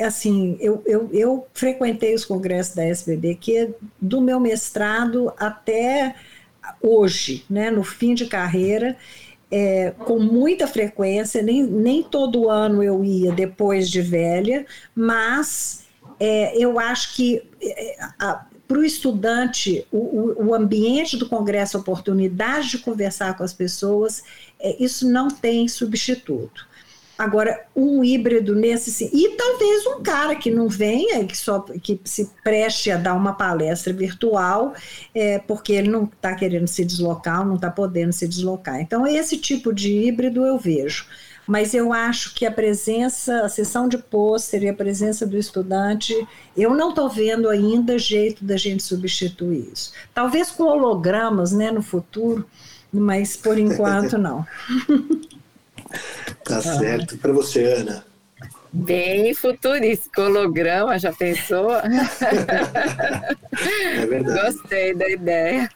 assim, 0.00 0.56
eu, 0.60 0.82
eu, 0.86 1.08
eu 1.12 1.46
frequentei 1.54 2.14
os 2.14 2.24
congressos 2.24 2.74
da 2.74 2.84
SBB, 2.84 3.34
que 3.36 3.56
é 3.56 3.70
do 4.00 4.20
meu 4.20 4.38
mestrado 4.38 5.32
até 5.38 6.14
hoje, 6.80 7.44
né, 7.48 7.70
no 7.70 7.82
fim 7.82 8.14
de 8.14 8.26
carreira, 8.26 8.96
é, 9.50 9.92
com 9.92 10.18
muita 10.18 10.66
frequência, 10.66 11.42
nem, 11.42 11.62
nem 11.62 12.02
todo 12.02 12.50
ano 12.50 12.82
eu 12.82 13.02
ia 13.02 13.32
depois 13.32 13.90
de 13.90 14.02
velha, 14.02 14.66
mas 14.94 15.87
é, 16.20 16.56
eu 16.56 16.78
acho 16.78 17.14
que 17.14 17.42
é, 17.62 17.96
para 18.66 18.78
o 18.78 18.84
estudante, 18.84 19.86
o, 19.90 20.46
o, 20.46 20.54
ambiente 20.54 21.16
do 21.16 21.28
congresso, 21.28 21.76
a 21.76 21.80
oportunidade 21.80 22.70
de 22.70 22.78
conversar 22.78 23.36
com 23.36 23.42
as 23.42 23.52
pessoas, 23.52 24.22
é, 24.60 24.76
isso 24.82 25.08
não 25.08 25.28
tem 25.28 25.66
substituto. 25.66 26.68
Agora, 27.16 27.66
um 27.74 28.04
híbrido 28.04 28.54
nesse 28.54 29.10
e 29.12 29.36
talvez 29.36 29.84
um 29.86 30.00
cara 30.02 30.36
que 30.36 30.52
não 30.52 30.68
venha, 30.68 31.24
que 31.24 31.36
só 31.36 31.58
que 31.60 32.00
se 32.04 32.30
preste 32.44 32.92
a 32.92 32.96
dar 32.96 33.14
uma 33.14 33.32
palestra 33.32 33.92
virtual, 33.92 34.72
é, 35.12 35.40
porque 35.40 35.72
ele 35.72 35.88
não 35.88 36.04
está 36.04 36.36
querendo 36.36 36.68
se 36.68 36.84
deslocar, 36.84 37.44
não 37.44 37.56
está 37.56 37.70
podendo 37.70 38.12
se 38.12 38.28
deslocar. 38.28 38.80
Então, 38.80 39.04
esse 39.04 39.36
tipo 39.36 39.72
de 39.72 39.92
híbrido 39.92 40.46
eu 40.46 40.58
vejo. 40.58 41.06
Mas 41.48 41.72
eu 41.72 41.94
acho 41.94 42.34
que 42.34 42.44
a 42.44 42.50
presença, 42.50 43.40
a 43.40 43.48
sessão 43.48 43.88
de 43.88 43.96
pôster 43.96 44.62
e 44.62 44.68
a 44.68 44.74
presença 44.74 45.26
do 45.26 45.38
estudante, 45.38 46.14
eu 46.54 46.74
não 46.74 46.90
estou 46.90 47.08
vendo 47.08 47.48
ainda 47.48 47.98
jeito 47.98 48.44
da 48.44 48.58
gente 48.58 48.82
substituir 48.82 49.70
isso. 49.72 49.92
Talvez 50.12 50.50
com 50.50 50.64
hologramas 50.64 51.50
né, 51.52 51.70
no 51.72 51.80
futuro, 51.80 52.46
mas 52.92 53.34
por 53.34 53.58
enquanto 53.58 54.18
não. 54.18 54.46
Tá 56.44 56.60
certo. 56.60 57.16
Para 57.16 57.32
você, 57.32 57.64
Ana. 57.64 58.04
Bem 58.70 59.34
futurístico, 59.34 60.22
holograma, 60.22 60.98
já 60.98 61.12
pensou? 61.12 61.68
É 63.60 64.06
verdade. 64.06 64.40
Gostei 64.40 64.94
da 64.94 65.08
ideia. 65.08 65.68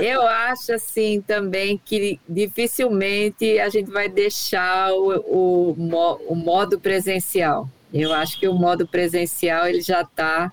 Eu 0.00 0.22
acho 0.22 0.72
assim 0.72 1.22
também 1.24 1.80
que 1.84 2.18
dificilmente 2.28 3.60
a 3.60 3.68
gente 3.68 3.88
vai 3.88 4.08
deixar 4.08 4.92
o, 4.92 5.14
o, 5.28 5.76
o 6.28 6.34
modo 6.34 6.80
presencial. 6.80 7.68
Eu 7.94 8.12
acho 8.12 8.38
que 8.40 8.48
o 8.48 8.54
modo 8.54 8.86
presencial 8.86 9.66
ele 9.68 9.80
já 9.80 10.00
está 10.00 10.52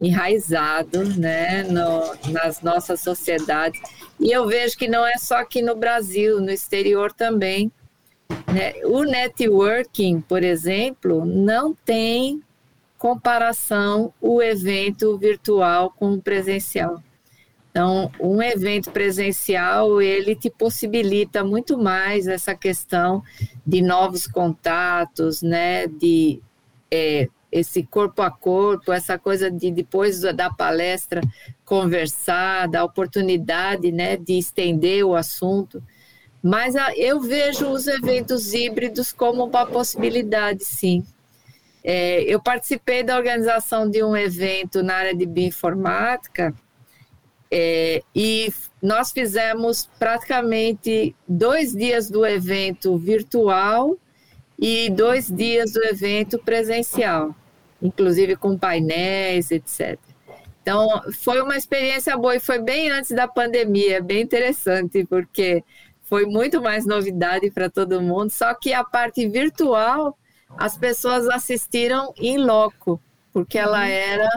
enraizado 0.00 1.04
né, 1.18 1.64
no, 1.64 2.32
nas 2.32 2.60
nossas 2.60 3.00
sociedades. 3.00 3.80
E 4.20 4.30
eu 4.30 4.46
vejo 4.46 4.76
que 4.76 4.88
não 4.88 5.06
é 5.06 5.16
só 5.18 5.36
aqui 5.36 5.62
no 5.62 5.74
Brasil, 5.74 6.40
no 6.40 6.50
exterior 6.50 7.12
também. 7.12 7.70
Né? 8.52 8.74
O 8.84 9.02
networking, 9.02 10.20
por 10.20 10.42
exemplo, 10.42 11.24
não 11.24 11.74
tem 11.74 12.42
comparação 12.96 14.12
o 14.20 14.42
evento 14.42 15.16
virtual 15.16 15.90
com 15.90 16.14
o 16.14 16.20
presencial. 16.20 17.02
Então, 17.70 18.10
um 18.18 18.42
evento 18.42 18.90
presencial, 18.90 20.02
ele 20.02 20.34
te 20.34 20.50
possibilita 20.50 21.44
muito 21.44 21.78
mais 21.78 22.26
essa 22.26 22.54
questão 22.54 23.22
de 23.64 23.80
novos 23.80 24.26
contatos, 24.26 25.42
né, 25.42 25.86
de 25.86 26.40
é, 26.90 27.28
esse 27.52 27.82
corpo 27.84 28.20
a 28.20 28.30
corpo, 28.30 28.90
essa 28.90 29.18
coisa 29.18 29.50
de 29.50 29.70
depois 29.70 30.20
da 30.20 30.50
palestra 30.50 31.20
conversar, 31.64 32.66
da 32.66 32.82
oportunidade, 32.84 33.92
né, 33.92 34.16
de 34.16 34.38
estender 34.38 35.04
o 35.04 35.14
assunto. 35.14 35.82
Mas 36.42 36.76
a, 36.76 36.96
eu 36.96 37.20
vejo 37.20 37.68
os 37.68 37.86
eventos 37.86 38.52
híbridos 38.52 39.12
como 39.12 39.44
uma 39.44 39.66
possibilidade, 39.66 40.64
sim. 40.64 41.04
É, 41.82 42.22
eu 42.22 42.40
participei 42.40 43.02
da 43.02 43.16
organização 43.16 43.88
de 43.88 44.02
um 44.02 44.16
evento 44.16 44.82
na 44.82 44.94
área 44.94 45.14
de 45.14 45.24
bioinformática 45.24 46.54
é, 47.50 48.02
e 48.14 48.52
nós 48.82 49.10
fizemos 49.10 49.88
praticamente 49.98 51.14
dois 51.26 51.74
dias 51.74 52.10
do 52.10 52.26
evento 52.26 52.96
virtual 52.96 53.96
e 54.58 54.90
dois 54.90 55.28
dias 55.28 55.72
do 55.72 55.82
evento 55.84 56.38
presencial, 56.38 57.34
inclusive 57.80 58.36
com 58.36 58.58
painéis, 58.58 59.50
etc. 59.50 59.98
Então, 60.60 61.02
foi 61.12 61.40
uma 61.40 61.56
experiência 61.56 62.16
boa 62.16 62.36
e 62.36 62.40
foi 62.40 62.58
bem 62.58 62.90
antes 62.90 63.12
da 63.12 63.26
pandemia, 63.26 64.02
bem 64.02 64.20
interessante, 64.20 65.06
porque 65.06 65.64
foi 66.08 66.24
muito 66.24 66.62
mais 66.62 66.86
novidade 66.86 67.50
para 67.50 67.68
todo 67.68 68.00
mundo, 68.00 68.30
só 68.30 68.54
que 68.54 68.72
a 68.72 68.82
parte 68.82 69.28
virtual 69.28 70.16
as 70.56 70.76
pessoas 70.76 71.28
assistiram 71.28 72.14
em 72.16 72.38
loco, 72.38 73.00
porque 73.32 73.58
ela 73.58 73.80
uhum. 73.80 73.92
era 73.92 74.30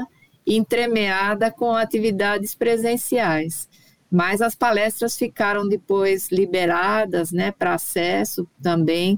entremeada 0.46 1.50
com 1.50 1.74
atividades 1.74 2.54
presenciais. 2.54 3.70
Mas 4.12 4.42
as 4.42 4.54
palestras 4.54 5.18
ficaram 5.18 5.66
depois 5.66 6.30
liberadas, 6.30 7.32
né, 7.32 7.52
para 7.52 7.76
acesso 7.76 8.46
também 8.62 9.18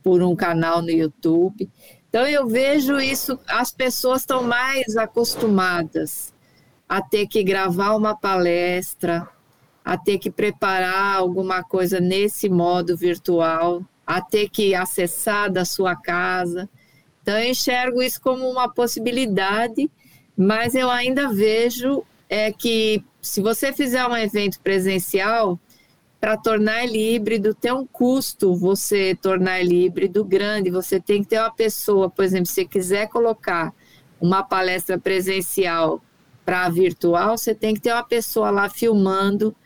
por 0.00 0.22
um 0.22 0.36
canal 0.36 0.80
no 0.80 0.90
YouTube. 0.90 1.68
Então 2.08 2.24
eu 2.28 2.46
vejo 2.46 3.00
isso, 3.00 3.40
as 3.48 3.72
pessoas 3.72 4.20
estão 4.20 4.44
mais 4.44 4.96
acostumadas 4.96 6.32
a 6.88 7.02
ter 7.02 7.26
que 7.26 7.42
gravar 7.42 7.96
uma 7.96 8.16
palestra, 8.16 9.28
a 9.88 9.96
ter 9.96 10.18
que 10.18 10.30
preparar 10.30 11.16
alguma 11.16 11.64
coisa 11.64 11.98
nesse 11.98 12.46
modo 12.46 12.94
virtual, 12.94 13.82
a 14.06 14.20
ter 14.20 14.50
que 14.50 14.74
acessar 14.74 15.50
da 15.50 15.64
sua 15.64 15.96
casa. 15.96 16.68
Então, 17.22 17.38
eu 17.38 17.50
enxergo 17.50 18.02
isso 18.02 18.20
como 18.20 18.50
uma 18.50 18.68
possibilidade, 18.68 19.90
mas 20.36 20.74
eu 20.74 20.90
ainda 20.90 21.32
vejo 21.32 22.04
é 22.28 22.52
que 22.52 23.02
se 23.22 23.40
você 23.40 23.72
fizer 23.72 24.06
um 24.06 24.14
evento 24.14 24.60
presencial, 24.60 25.58
para 26.20 26.36
tornar 26.36 26.84
ele 26.84 27.14
híbrido, 27.14 27.54
tem 27.54 27.72
um 27.72 27.86
custo 27.86 28.54
você 28.54 29.14
tornar 29.14 29.58
ele 29.58 29.86
híbrido 29.86 30.22
grande. 30.22 30.68
Você 30.68 31.00
tem 31.00 31.22
que 31.22 31.30
ter 31.30 31.38
uma 31.38 31.50
pessoa, 31.50 32.10
por 32.10 32.26
exemplo, 32.26 32.44
se 32.44 32.52
você 32.56 32.64
quiser 32.66 33.08
colocar 33.08 33.72
uma 34.20 34.42
palestra 34.42 34.98
presencial 34.98 36.02
para 36.44 36.68
virtual, 36.68 37.38
você 37.38 37.54
tem 37.54 37.72
que 37.72 37.80
ter 37.80 37.92
uma 37.94 38.04
pessoa 38.04 38.50
lá 38.50 38.68
filmando 38.68 39.56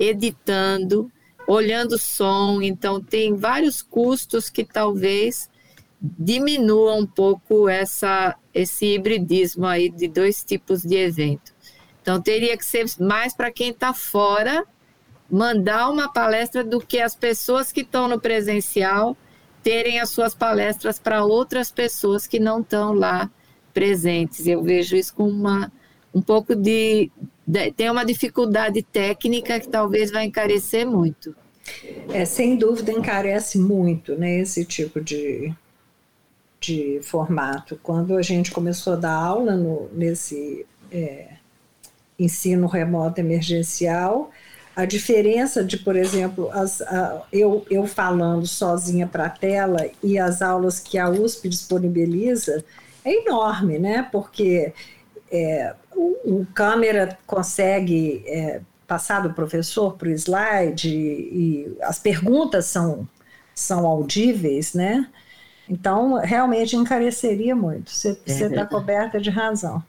editando, 0.00 1.12
olhando 1.46 1.98
som, 1.98 2.62
então 2.62 3.02
tem 3.02 3.36
vários 3.36 3.82
custos 3.82 4.48
que 4.48 4.64
talvez 4.64 5.50
diminua 6.00 6.94
um 6.94 7.06
pouco 7.06 7.68
essa, 7.68 8.34
esse 8.54 8.94
hibridismo 8.94 9.66
aí 9.66 9.90
de 9.90 10.08
dois 10.08 10.42
tipos 10.42 10.82
de 10.82 10.96
evento. 10.96 11.52
Então, 12.00 12.20
teria 12.20 12.56
que 12.56 12.64
ser 12.64 12.86
mais 12.98 13.34
para 13.34 13.52
quem 13.52 13.70
está 13.70 13.92
fora 13.92 14.64
mandar 15.30 15.90
uma 15.90 16.10
palestra 16.10 16.64
do 16.64 16.80
que 16.80 16.98
as 16.98 17.14
pessoas 17.14 17.70
que 17.70 17.82
estão 17.82 18.08
no 18.08 18.18
presencial 18.18 19.16
terem 19.62 20.00
as 20.00 20.08
suas 20.08 20.34
palestras 20.34 20.98
para 20.98 21.24
outras 21.24 21.70
pessoas 21.70 22.26
que 22.26 22.40
não 22.40 22.60
estão 22.60 22.94
lá 22.94 23.30
presentes. 23.74 24.46
Eu 24.46 24.62
vejo 24.62 24.96
isso 24.96 25.14
com 25.14 25.28
uma 25.28 25.70
um 26.12 26.20
pouco 26.20 26.56
de 26.56 27.10
tem 27.76 27.90
uma 27.90 28.04
dificuldade 28.04 28.82
técnica 28.82 29.58
que 29.58 29.68
talvez 29.68 30.10
vai 30.10 30.24
encarecer 30.26 30.86
muito. 30.86 31.34
É, 32.12 32.24
sem 32.24 32.56
dúvida 32.56 32.92
encarece 32.92 33.58
muito, 33.58 34.16
né, 34.16 34.40
esse 34.40 34.64
tipo 34.64 35.00
de, 35.00 35.52
de 36.60 37.00
formato. 37.02 37.78
Quando 37.82 38.16
a 38.16 38.22
gente 38.22 38.50
começou 38.50 38.94
a 38.94 38.96
dar 38.96 39.14
aula 39.14 39.56
no, 39.56 39.88
nesse 39.92 40.66
é, 40.90 41.28
ensino 42.18 42.66
remoto 42.66 43.20
emergencial, 43.20 44.30
a 44.74 44.84
diferença 44.84 45.64
de, 45.64 45.76
por 45.78 45.96
exemplo, 45.96 46.50
as, 46.52 46.80
a, 46.82 47.22
eu, 47.32 47.66
eu 47.70 47.86
falando 47.86 48.46
sozinha 48.46 49.06
para 49.06 49.26
a 49.26 49.30
tela 49.30 49.88
e 50.02 50.18
as 50.18 50.42
aulas 50.42 50.78
que 50.78 50.98
a 50.98 51.08
USP 51.08 51.48
disponibiliza 51.48 52.64
é 53.04 53.22
enorme, 53.22 53.78
né? 53.78 54.08
Porque 54.10 54.72
é, 55.30 55.74
o, 56.00 56.40
o, 56.40 56.46
câmera 56.54 57.18
consegue 57.26 58.22
é, 58.26 58.60
passar 58.86 59.20
do 59.20 59.34
professor 59.34 59.96
para 59.96 60.08
o 60.08 60.12
slide 60.12 60.88
e, 60.88 61.68
e, 61.68 61.76
as 61.82 61.98
perguntas 61.98 62.66
são, 62.66 63.08
são 63.54 63.86
audíveis, 63.86 64.74
né? 64.74 65.08
Então, 65.68 66.14
realmente 66.14 66.74
encareceria 66.74 67.54
muito. 67.54 67.90
Você 67.90 68.18
está 68.26 68.62
é 68.62 68.66
coberta 68.66 69.20
de 69.20 69.30
razão. 69.30 69.82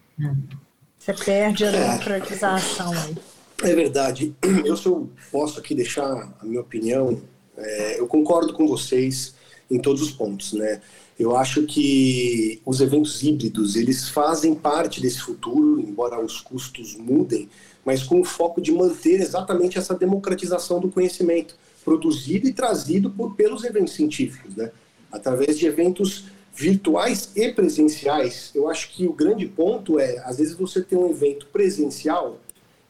Você 0.99 1.13
perde 1.13 1.65
a 1.65 1.71
democratização 1.71 2.91
aí. 2.93 3.17
É 3.63 3.75
verdade. 3.75 4.35
Eu 4.63 4.77
sou, 4.77 5.09
posso 5.31 5.59
aqui 5.59 5.73
deixar 5.73 6.05
a 6.39 6.45
minha 6.45 6.61
opinião. 6.61 7.21
É, 7.57 7.99
eu 7.99 8.07
concordo 8.07 8.53
com 8.53 8.67
vocês 8.67 9.33
em 9.69 9.79
todos 9.79 10.01
os 10.01 10.11
pontos, 10.11 10.53
né? 10.53 10.81
Eu 11.21 11.35
acho 11.35 11.67
que 11.67 12.59
os 12.65 12.81
eventos 12.81 13.21
híbridos 13.21 13.75
eles 13.75 14.09
fazem 14.09 14.55
parte 14.55 14.99
desse 14.99 15.19
futuro, 15.19 15.79
embora 15.79 16.19
os 16.19 16.41
custos 16.41 16.95
mudem, 16.95 17.47
mas 17.85 18.01
com 18.01 18.21
o 18.21 18.23
foco 18.23 18.59
de 18.59 18.71
manter 18.71 19.21
exatamente 19.21 19.77
essa 19.77 19.93
democratização 19.93 20.79
do 20.79 20.89
conhecimento 20.89 21.55
produzido 21.85 22.47
e 22.47 22.53
trazido 22.53 23.11
por, 23.11 23.35
pelos 23.35 23.63
eventos 23.63 23.93
científicos, 23.93 24.55
né? 24.55 24.71
Através 25.11 25.59
de 25.59 25.67
eventos 25.67 26.25
virtuais 26.55 27.31
e 27.35 27.51
presenciais. 27.51 28.49
Eu 28.55 28.67
acho 28.67 28.91
que 28.91 29.05
o 29.05 29.13
grande 29.13 29.45
ponto 29.45 29.99
é, 29.99 30.17
às 30.25 30.39
vezes 30.39 30.55
você 30.55 30.81
tem 30.81 30.97
um 30.97 31.11
evento 31.11 31.45
presencial 31.53 32.39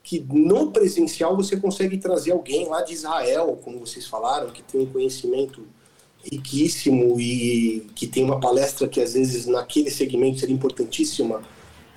que 0.02 0.22
no 0.22 0.72
presencial 0.72 1.36
você 1.36 1.58
consegue 1.58 1.98
trazer 1.98 2.32
alguém 2.32 2.66
lá 2.70 2.82
de 2.82 2.94
Israel, 2.94 3.60
como 3.62 3.78
vocês 3.80 4.08
falaram, 4.08 4.52
que 4.52 4.64
tem 4.64 4.80
um 4.80 4.86
conhecimento 4.86 5.68
riquíssimo 6.24 7.20
e 7.20 7.88
que 7.96 8.08
tem 8.08 8.24
uma 8.24 8.40
palestra 8.40 8.88
que 8.88 9.02
às 9.02 9.14
vezes 9.14 9.46
naquele 9.46 9.90
segmento 9.90 10.40
seria 10.40 10.56
importantíssima 10.56 11.42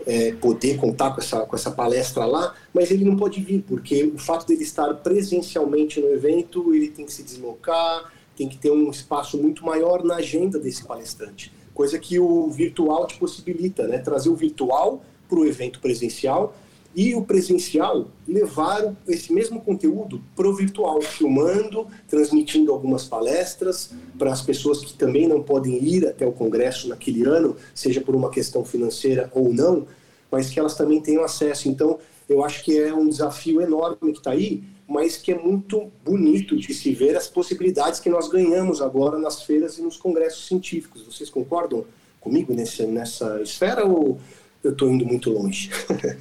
é, 0.07 0.33
poder 0.33 0.77
contar 0.77 1.13
com 1.13 1.21
essa, 1.21 1.41
com 1.41 1.57
essa 1.57 1.71
palestra 1.71 2.25
lá, 2.25 2.55
mas 2.73 2.91
ele 2.91 3.05
não 3.05 3.17
pode 3.17 3.41
vir, 3.41 3.63
porque 3.63 4.05
o 4.05 4.19
fato 4.19 4.47
dele 4.47 4.63
estar 4.63 4.93
presencialmente 4.95 6.01
no 6.01 6.09
evento, 6.09 6.75
ele 6.75 6.89
tem 6.89 7.07
que 7.07 7.13
se 7.13 7.23
deslocar, 7.23 8.13
tem 8.37 8.49
que 8.49 8.57
ter 8.57 8.71
um 8.71 8.91
espaço 8.91 9.39
muito 9.39 9.65
maior 9.65 10.05
na 10.05 10.17
agenda 10.17 10.59
desse 10.59 10.85
palestrante, 10.85 11.53
coisa 11.73 11.99
que 11.99 12.19
o 12.19 12.49
virtual 12.51 13.07
te 13.07 13.19
possibilita, 13.19 13.87
né? 13.87 13.99
Trazer 13.99 14.29
o 14.29 14.37
virtual 14.37 15.03
para 15.29 15.39
o 15.39 15.47
evento 15.47 15.81
presencial 15.81 16.55
e 16.95 17.15
o 17.15 17.23
presencial 17.23 18.09
levaram 18.27 18.97
esse 19.09 19.33
mesmo 19.33 19.61
conteúdo 19.61 20.23
para 20.37 20.49
o 20.49 20.55
virtual, 20.55 21.03
filmando, 21.03 21.87
transmitindo 22.09 22.73
algumas 22.73 23.05
palestras 23.05 23.91
para 24.17 24.33
as 24.33 24.41
pessoas 24.41 24.85
que 24.85 24.95
também 24.95 25.27
não 25.27 25.43
podem 25.43 25.83
ir 25.83 26.07
até 26.07 26.27
o 26.27 26.33
congresso 26.33 26.89
naquele 26.89 27.25
ano, 27.25 27.57
seja 27.75 28.01
por 28.01 28.15
uma 28.15 28.31
questão 28.31 28.65
financeira 28.65 29.31
ou 29.35 29.53
não, 29.53 29.87
mas 30.31 30.51
que 30.51 30.61
elas 30.61 30.77
também 30.77 31.01
tenham 31.01 31.25
acesso. 31.25 31.69
Então, 31.69 31.99
eu 32.29 32.45
acho 32.45 32.65
que 32.65 32.79
é 32.79 32.95
um 32.95 33.09
desafio 33.09 33.61
enorme 33.61 34.13
que 34.13 34.19
está 34.19 34.31
aí, 34.31 34.63
mas 34.87 35.17
que 35.17 35.33
é 35.33 35.39
muito 35.39 35.91
bonito 36.05 36.57
de 36.57 36.73
se 36.73 36.93
ver 36.93 37.17
as 37.17 37.27
possibilidades 37.27 38.01
que 38.01 38.09
nós 38.09 38.29
ganhamos 38.29 38.81
agora 38.81 39.19
nas 39.19 39.43
feiras 39.43 39.79
e 39.79 39.83
nos 39.83 39.97
congressos 39.97 40.47
científicos. 40.47 41.03
Vocês 41.03 41.29
concordam 41.29 41.85
comigo 42.21 42.55
nessa, 42.55 42.87
nessa 42.87 43.43
esfera 43.43 43.85
ou 43.85 44.19
eu 44.65 44.73
estou 44.73 44.91
indo 44.91 45.05
muito 45.05 45.31
longe. 45.31 45.71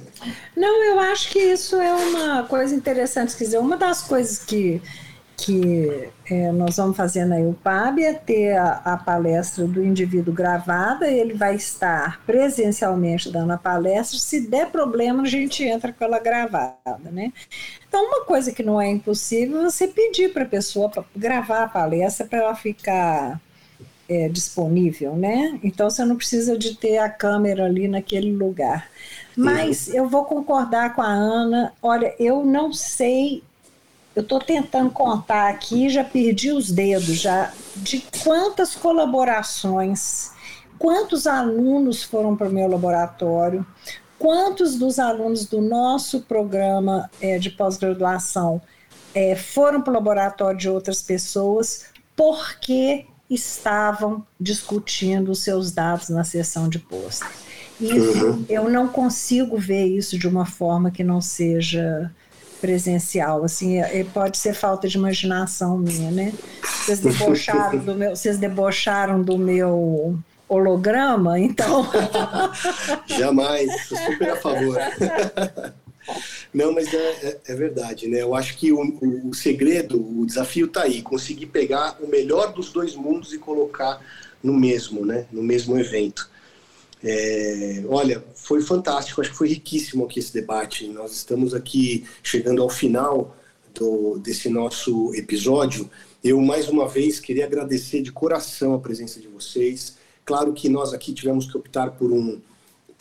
Não, 0.54 0.84
eu 0.84 1.00
acho 1.00 1.30
que 1.30 1.38
isso 1.38 1.76
é 1.76 1.92
uma 1.94 2.44
coisa 2.44 2.74
interessante. 2.74 3.36
Quer 3.36 3.44
dizer, 3.44 3.58
uma 3.58 3.76
das 3.76 4.02
coisas 4.02 4.38
que, 4.38 4.82
que 5.36 6.10
é, 6.30 6.52
nós 6.52 6.76
vamos 6.76 6.96
fazer 6.96 7.24
na 7.24 7.36
UPAB 7.36 8.00
é 8.00 8.12
ter 8.12 8.56
a, 8.56 8.82
a, 8.84 8.96
palestra 8.98 9.66
do 9.66 9.84
indivíduo 9.84 10.32
gravada, 10.32 11.10
ele 11.10 11.34
vai 11.34 11.56
estar 11.56 12.22
presencialmente 12.26 13.32
dando 13.32 13.52
a 13.52 13.58
palestra. 13.58 14.18
Se 14.18 14.46
der 14.46 14.70
problema, 14.70 15.22
a 15.22 15.26
gente 15.26 15.64
entra 15.64 15.92
com 15.92 16.04
ela 16.04 16.18
gravada, 16.18 17.10
né? 17.10 17.32
Então, 17.88 18.04
uma 18.06 18.24
coisa 18.24 18.52
que 18.52 18.62
não 18.62 18.80
é 18.80 18.88
impossível 18.88 19.60
é 19.60 19.64
você 19.64 19.88
pedir 19.88 20.32
para 20.32 20.44
a 20.44 20.48
pessoa 20.48 20.92
gravar 21.16 21.64
a 21.64 21.68
palestra 21.68 22.26
para 22.26 22.38
ela 22.40 22.54
ficar 22.54 23.40
é, 24.08 24.28
disponível, 24.28 25.14
né? 25.16 25.58
Então 25.62 25.88
você 25.88 26.04
não 26.04 26.16
precisa 26.16 26.58
de 26.58 26.76
ter 26.76 26.98
a 26.98 27.08
câmera 27.08 27.64
ali 27.64 27.88
naquele 27.88 28.32
lugar. 28.32 28.88
Mas 29.36 29.88
eu 29.88 30.08
vou 30.08 30.24
concordar 30.24 30.94
com 30.94 31.02
a 31.02 31.08
Ana. 31.08 31.72
Olha, 31.82 32.14
eu 32.18 32.44
não 32.44 32.72
sei, 32.72 33.42
eu 34.14 34.22
estou 34.22 34.38
tentando 34.38 34.90
contar 34.90 35.48
aqui, 35.48 35.88
já 35.88 36.04
perdi 36.04 36.52
os 36.52 36.70
dedos 36.70 37.16
já 37.16 37.52
de 37.76 38.04
quantas 38.22 38.74
colaborações, 38.74 40.30
quantos 40.78 41.26
alunos 41.26 42.02
foram 42.04 42.36
para 42.36 42.48
o 42.48 42.52
meu 42.52 42.68
laboratório, 42.68 43.66
quantos 44.18 44.76
dos 44.76 44.98
alunos 44.98 45.46
do 45.46 45.60
nosso 45.60 46.20
programa 46.20 47.10
é, 47.20 47.38
de 47.38 47.50
pós-graduação 47.50 48.62
é, 49.14 49.34
foram 49.34 49.80
para 49.80 49.90
o 49.90 49.94
laboratório 49.94 50.58
de 50.58 50.68
outras 50.68 51.02
pessoas, 51.02 51.86
porque 52.16 53.06
estavam 53.34 54.24
discutindo 54.40 55.30
os 55.30 55.42
seus 55.42 55.72
dados 55.72 56.08
na 56.08 56.24
sessão 56.24 56.68
de 56.68 56.78
posto. 56.78 57.26
E 57.80 57.92
uhum. 57.92 58.44
eu 58.48 58.70
não 58.70 58.88
consigo 58.88 59.58
ver 59.58 59.86
isso 59.86 60.18
de 60.18 60.28
uma 60.28 60.46
forma 60.46 60.90
que 60.90 61.02
não 61.02 61.20
seja 61.20 62.10
presencial, 62.60 63.44
assim, 63.44 63.78
é, 63.78 64.00
é, 64.00 64.04
pode 64.04 64.38
ser 64.38 64.54
falta 64.54 64.88
de 64.88 64.96
imaginação 64.96 65.76
minha, 65.76 66.10
né? 66.10 66.32
Vocês 66.62 66.98
debocharam 66.98 67.78
do 67.78 67.94
meu, 67.94 68.16
vocês 68.16 68.38
debocharam 68.38 69.20
do 69.20 69.36
meu 69.36 70.18
holograma, 70.48 71.38
então. 71.38 71.86
Jamais, 73.06 73.70
super 73.86 74.30
a 74.30 74.36
favor. 74.36 74.78
Não, 76.54 76.72
mas 76.72 76.94
é, 76.94 76.96
é, 76.96 77.40
é, 77.48 77.54
verdade, 77.56 78.06
né? 78.06 78.22
Eu 78.22 78.32
acho 78.32 78.56
que 78.56 78.72
o, 78.72 78.80
o, 79.28 79.34
segredo, 79.34 80.00
o 80.00 80.24
desafio 80.24 80.66
está 80.66 80.82
aí, 80.84 81.02
conseguir 81.02 81.46
pegar 81.46 81.98
o 82.00 82.06
melhor 82.06 82.52
dos 82.52 82.70
dois 82.70 82.94
mundos 82.94 83.32
e 83.32 83.38
colocar 83.38 84.00
no 84.40 84.54
mesmo, 84.54 85.04
né? 85.04 85.26
No 85.32 85.42
mesmo 85.42 85.76
evento. 85.76 86.30
É, 87.02 87.82
olha, 87.88 88.24
foi 88.36 88.62
fantástico, 88.62 89.20
acho 89.20 89.30
que 89.30 89.36
foi 89.36 89.48
riquíssimo 89.48 90.04
aqui 90.04 90.20
esse 90.20 90.32
debate. 90.32 90.86
Nós 90.86 91.12
estamos 91.12 91.54
aqui 91.54 92.06
chegando 92.22 92.62
ao 92.62 92.70
final 92.70 93.36
do, 93.74 94.16
desse 94.18 94.48
nosso 94.48 95.12
episódio. 95.16 95.90
Eu, 96.22 96.40
mais 96.40 96.68
uma 96.68 96.88
vez, 96.88 97.18
queria 97.18 97.46
agradecer 97.46 98.00
de 98.00 98.12
coração 98.12 98.74
a 98.74 98.78
presença 98.78 99.18
de 99.20 99.26
vocês. 99.26 99.96
Claro 100.24 100.52
que 100.52 100.68
nós 100.68 100.94
aqui 100.94 101.12
tivemos 101.12 101.50
que 101.50 101.58
optar 101.58 101.90
por 101.90 102.12
um 102.12 102.40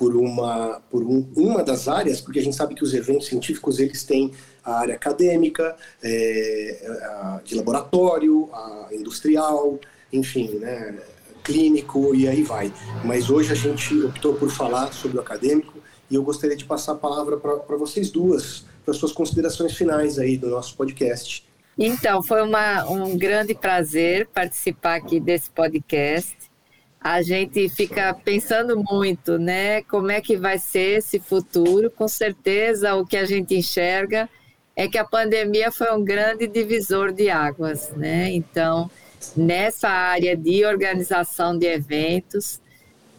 por 0.04 0.18
uma 0.18 0.82
por 0.92 1.02
um, 1.02 1.26
uma 1.34 1.64
das 1.64 1.88
áreas, 1.88 2.20
porque 2.20 2.38
a 2.38 2.44
gente 2.44 2.58
sabe 2.58 2.76
que 2.76 2.84
os 2.84 2.94
eventos 2.94 3.28
científicos 3.28 3.80
eles 3.80 4.04
têm 4.04 4.34
a 4.62 4.80
área 4.80 4.96
acadêmica, 4.96 5.78
é, 6.04 7.00
a 7.06 7.42
de 7.42 7.56
laboratório, 7.56 8.50
a 8.52 8.90
industrial, 8.92 9.80
enfim, 10.12 10.56
né, 10.56 11.00
clínico 11.42 12.14
e 12.14 12.28
aí 12.28 12.44
vai. 12.44 12.74
Mas 13.06 13.30
hoje 13.30 13.54
a 13.54 13.56
gente 13.56 13.98
optou 14.02 14.34
por 14.34 14.52
falar 14.52 14.92
sobre 14.92 15.20
o 15.20 15.22
acadêmico 15.22 15.76
e 16.12 16.16
eu 16.16 16.24
gostaria 16.24 16.58
de 16.58 16.66
passar 16.66 16.92
a 16.92 16.96
palavra 16.96 17.38
para 17.38 17.78
vocês 17.78 18.12
duas, 18.12 18.66
para 18.84 18.94
suas 18.94 19.14
considerações 19.14 19.74
finais 19.74 20.20
aí 20.20 20.36
do 20.36 20.50
nosso 20.50 20.76
podcast. 20.76 21.48
Então, 21.78 22.22
foi 22.22 22.42
uma, 22.44 22.84
um 22.90 23.18
grande 23.18 23.56
prazer 23.56 24.28
participar 24.28 24.96
aqui 24.96 25.18
desse 25.18 25.50
podcast 25.50 26.36
a 27.04 27.22
gente 27.22 27.68
fica 27.68 28.14
pensando 28.14 28.82
muito, 28.82 29.38
né? 29.38 29.82
Como 29.84 30.10
é 30.10 30.22
que 30.22 30.38
vai 30.38 30.58
ser 30.58 31.00
esse 31.00 31.20
futuro? 31.20 31.92
Com 31.92 32.08
certeza, 32.08 32.96
o 32.96 33.06
que 33.06 33.18
a 33.18 33.26
gente 33.26 33.54
enxerga 33.54 34.30
é 34.74 34.88
que 34.88 34.98
a 34.98 35.04
pandemia 35.04 35.70
foi 35.70 35.92
um 35.92 36.04
grande 36.04 36.48
divisor 36.48 37.12
de 37.12 37.30
águas, 37.30 37.92
né? 37.92 38.32
Então, 38.32 38.90
nessa 39.36 39.90
área 39.90 40.36
de 40.36 40.66
organização 40.66 41.58
de 41.58 41.68
eventos. 41.68 42.62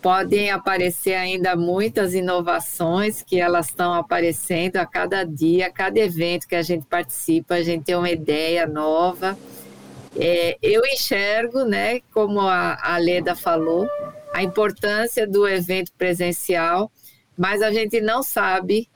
Podem 0.00 0.50
aparecer 0.50 1.14
ainda 1.14 1.56
muitas 1.56 2.12
inovações 2.12 3.22
que 3.22 3.40
elas 3.40 3.68
estão 3.68 3.94
aparecendo 3.94 4.76
a 4.76 4.84
cada 4.84 5.24
dia, 5.24 5.68
a 5.68 5.70
cada 5.70 5.98
evento 5.98 6.46
que 6.46 6.54
a 6.54 6.60
gente 6.60 6.84
participa, 6.84 7.54
a 7.54 7.62
gente 7.62 7.84
tem 7.84 7.94
uma 7.94 8.10
ideia 8.10 8.66
nova. 8.66 9.34
É, 10.16 10.56
eu 10.62 10.82
enxergo, 10.86 11.64
né, 11.64 12.00
como 12.12 12.40
a, 12.40 12.78
a 12.80 12.98
Leda 12.98 13.34
falou, 13.34 13.88
a 14.32 14.42
importância 14.42 15.26
do 15.26 15.46
evento 15.46 15.92
presencial, 15.96 16.90
mas 17.36 17.62
a 17.62 17.72
gente 17.72 18.00
não 18.00 18.22
sabe 18.22 18.88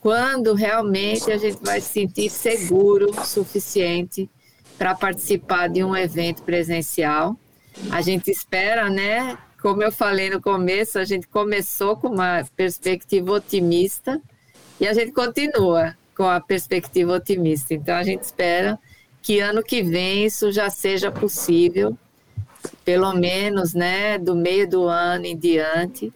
quando 0.00 0.54
realmente 0.54 1.32
a 1.32 1.36
gente 1.36 1.58
vai 1.62 1.80
se 1.80 1.88
sentir 1.88 2.28
seguro 2.28 3.10
o 3.10 3.24
suficiente 3.24 4.28
para 4.76 4.94
participar 4.94 5.68
de 5.68 5.82
um 5.82 5.96
evento 5.96 6.42
presencial. 6.42 7.36
A 7.90 8.02
gente 8.02 8.30
espera, 8.30 8.90
né? 8.90 9.38
Como 9.62 9.82
eu 9.82 9.90
falei 9.90 10.28
no 10.28 10.42
começo, 10.42 10.98
a 10.98 11.04
gente 11.04 11.26
começou 11.26 11.96
com 11.96 12.08
uma 12.08 12.44
perspectiva 12.54 13.32
otimista 13.32 14.20
e 14.78 14.86
a 14.86 14.92
gente 14.92 15.12
continua 15.12 15.96
com 16.14 16.24
a 16.24 16.40
perspectiva 16.40 17.14
otimista. 17.14 17.72
Então, 17.72 17.96
a 17.96 18.02
gente 18.02 18.22
espera 18.22 18.78
que 19.24 19.40
ano 19.40 19.62
que 19.62 19.82
vem 19.82 20.26
isso 20.26 20.52
já 20.52 20.68
seja 20.68 21.10
possível, 21.10 21.96
pelo 22.84 23.10
menos, 23.14 23.72
né, 23.72 24.18
do 24.18 24.36
meio 24.36 24.68
do 24.68 24.86
ano 24.86 25.24
em 25.24 25.34
diante. 25.34 26.12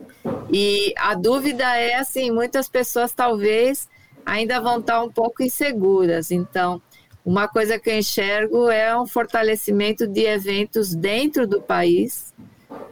E 0.52 0.92
a 0.94 1.14
dúvida 1.14 1.64
é 1.74 1.94
assim, 1.94 2.30
muitas 2.30 2.68
pessoas 2.68 3.14
talvez 3.14 3.88
ainda 4.26 4.61
vão 4.61 4.78
estar 4.78 5.02
um 5.02 5.11
pouco 5.11 5.42
inseguras. 5.42 6.30
Então, 6.30 6.82
uma 7.24 7.48
coisa 7.48 7.78
que 7.78 7.88
eu 7.88 7.98
enxergo 7.98 8.68
é 8.68 8.94
um 8.94 9.06
fortalecimento 9.06 10.06
de 10.06 10.26
eventos 10.26 10.94
dentro 10.94 11.46
do 11.46 11.62
país, 11.62 12.34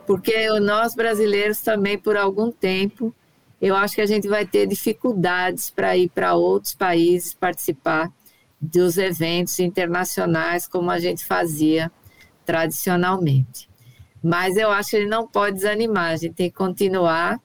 porque 0.06 0.48
nós 0.60 0.94
brasileiros 0.94 1.60
também 1.60 1.98
por 1.98 2.16
algum 2.16 2.50
tempo, 2.50 3.14
eu 3.60 3.76
acho 3.76 3.94
que 3.94 4.00
a 4.00 4.06
gente 4.06 4.28
vai 4.28 4.46
ter 4.46 4.66
dificuldades 4.66 5.68
para 5.68 5.94
ir 5.94 6.08
para 6.08 6.34
outros 6.34 6.74
países 6.74 7.34
participar 7.34 8.10
dos 8.66 8.98
eventos 8.98 9.58
internacionais 9.58 10.66
como 10.66 10.90
a 10.90 10.98
gente 10.98 11.24
fazia 11.24 11.90
tradicionalmente. 12.44 13.68
Mas 14.22 14.56
eu 14.56 14.70
acho 14.70 14.90
que 14.90 14.96
ele 14.96 15.08
não 15.08 15.26
pode 15.26 15.56
desanimar, 15.56 16.12
a 16.12 16.16
gente 16.16 16.34
tem 16.34 16.50
que 16.50 16.56
continuar 16.56 17.40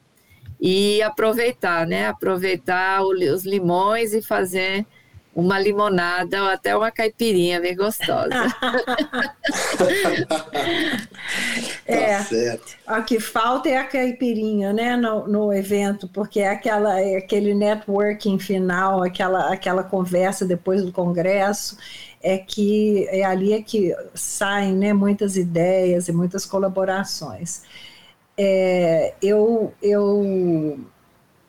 e 0.60 1.02
aproveitar, 1.02 1.88
né? 1.88 2.08
Aproveitar 2.08 3.04
os 3.04 3.46
limões 3.46 4.14
e 4.14 4.22
fazer 4.22 4.86
uma 5.34 5.58
limonada 5.58 6.44
ou 6.44 6.50
até 6.50 6.76
uma 6.76 6.92
caipirinha 6.92 7.62
bem 7.62 7.76
gostosa. 7.76 8.30
é, 11.86 12.18
tá 12.18 12.24
certo. 12.24 12.78
o 12.88 13.04
que 13.04 13.20
falta 13.20 13.70
é 13.70 13.78
a 13.78 13.86
caipirinha, 13.86 14.74
né, 14.74 14.98
no, 14.98 15.28
no 15.28 15.54
evento, 15.54 16.08
porque 16.10 16.42
é 16.42 16.50
aquela, 16.50 17.00
é 17.00 17.18
aquele 17.18 17.54
networking 17.54 18.38
final, 18.40 19.04
aquela, 19.04 19.54
aquela 19.54 19.84
conversa 19.84 20.46
depois 20.46 20.84
do 20.84 20.92
congresso, 20.92 21.78
é 22.22 22.38
que 22.38 23.08
é 23.10 23.24
ali 23.24 23.54
é 23.54 23.62
que 23.62 23.96
saem, 24.14 24.76
né, 24.76 24.92
muitas 24.94 25.38
ideias 25.38 26.10
e 26.10 26.12
muitas 26.12 26.46
colaborações. 26.46 27.64
É, 28.38 29.14
eu, 29.22 29.74
eu 29.82 30.80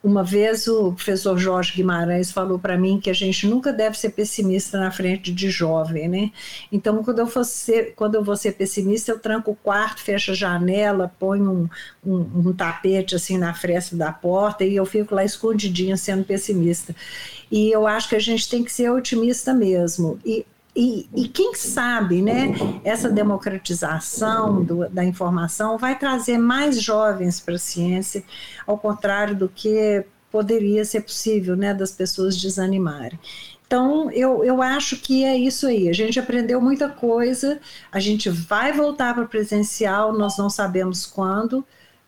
uma 0.03 0.25
vez 0.25 0.67
o 0.67 0.93
professor 0.93 1.39
Jorge 1.39 1.75
Guimarães 1.75 2.33
falou 2.33 2.59
para 2.59 2.77
mim 2.77 2.99
que 3.01 3.09
a 3.09 3.13
gente 3.13 3.47
nunca 3.47 3.73
deve 3.73 3.97
ser 3.97 4.11
pessimista 4.11 4.81
na 4.81 4.91
frente 4.91 5.33
de 5.33 5.49
jovem, 5.49 6.09
né? 6.09 6.33
Então, 6.73 7.05
quando 7.05 7.21
eu, 7.21 7.27
for 7.27 7.45
ser, 7.45 7.95
quando 7.95 8.17
eu 8.17 8.25
vou 8.25 8.37
ser 8.37 8.53
pessimista, 8.53 9.13
eu 9.13 9.19
tranco 9.19 9.53
o 9.53 9.57
quarto, 9.57 10.03
fecho 10.03 10.33
a 10.33 10.35
janela, 10.35 11.13
ponho 11.21 11.71
um, 12.05 12.13
um, 12.13 12.49
um 12.49 12.53
tapete 12.53 13.15
assim 13.15 13.39
na 13.39 13.55
fresta 13.55 13.95
da 13.95 14.13
porta 14.13 14.65
e 14.65 14.75
eu 14.75 14.85
fico 14.85 15.15
lá 15.15 15.25
escondidinha 15.25 15.97
sendo 15.97 16.25
pessimista. 16.25 16.97
E 17.51 17.71
eu 17.71 17.87
acho 17.87 18.09
que 18.09 18.17
a 18.17 18.21
gente 18.21 18.49
tem 18.49 18.65
que 18.65 18.73
ser 18.73 18.91
otimista 18.91 19.55
mesmo. 19.55 20.19
E 20.25 20.45
e, 20.75 21.07
e, 21.15 21.29
quem 21.29 21.55
sabe, 21.55 22.23
né, 22.23 22.55
essa 22.83 23.11
democratização 23.11 24.65
do, 24.65 24.89
da 24.89 25.05
informação 25.05 25.77
vai 25.77 25.99
trazer 25.99 26.39
mais 26.39 26.81
jovens 26.81 27.39
para 27.41 27.57
a 27.57 27.59
ciência, 27.59 28.25
ao 28.67 28.79
contrário 28.79 29.37
do 29.37 29.51
que 29.51 30.05
poderia 30.31 30.83
ser 30.85 31.03
possível, 31.03 31.55
né, 31.55 31.75
das 31.75 31.93
pessoas 31.93 32.41
desanimarem. 32.41 33.19
Então, 33.67 34.11
eu, 34.11 34.45
eu 34.45 34.63
acho 34.63 34.97
que 34.97 35.25
é 35.25 35.37
isso 35.37 35.67
aí. 35.67 35.89
A 35.89 35.93
gente 35.93 36.19
aprendeu 36.19 36.61
muita 36.61 36.89
coisa, 36.89 37.61
a 37.91 38.01
gente 38.01 38.31
vai 38.31 38.73
voltar 38.73 39.15
para 39.15 39.27
presencial, 39.27 40.13
nós 40.13 40.39
não 40.39 40.49
sabemos 40.49 41.07
quando, 41.07 41.65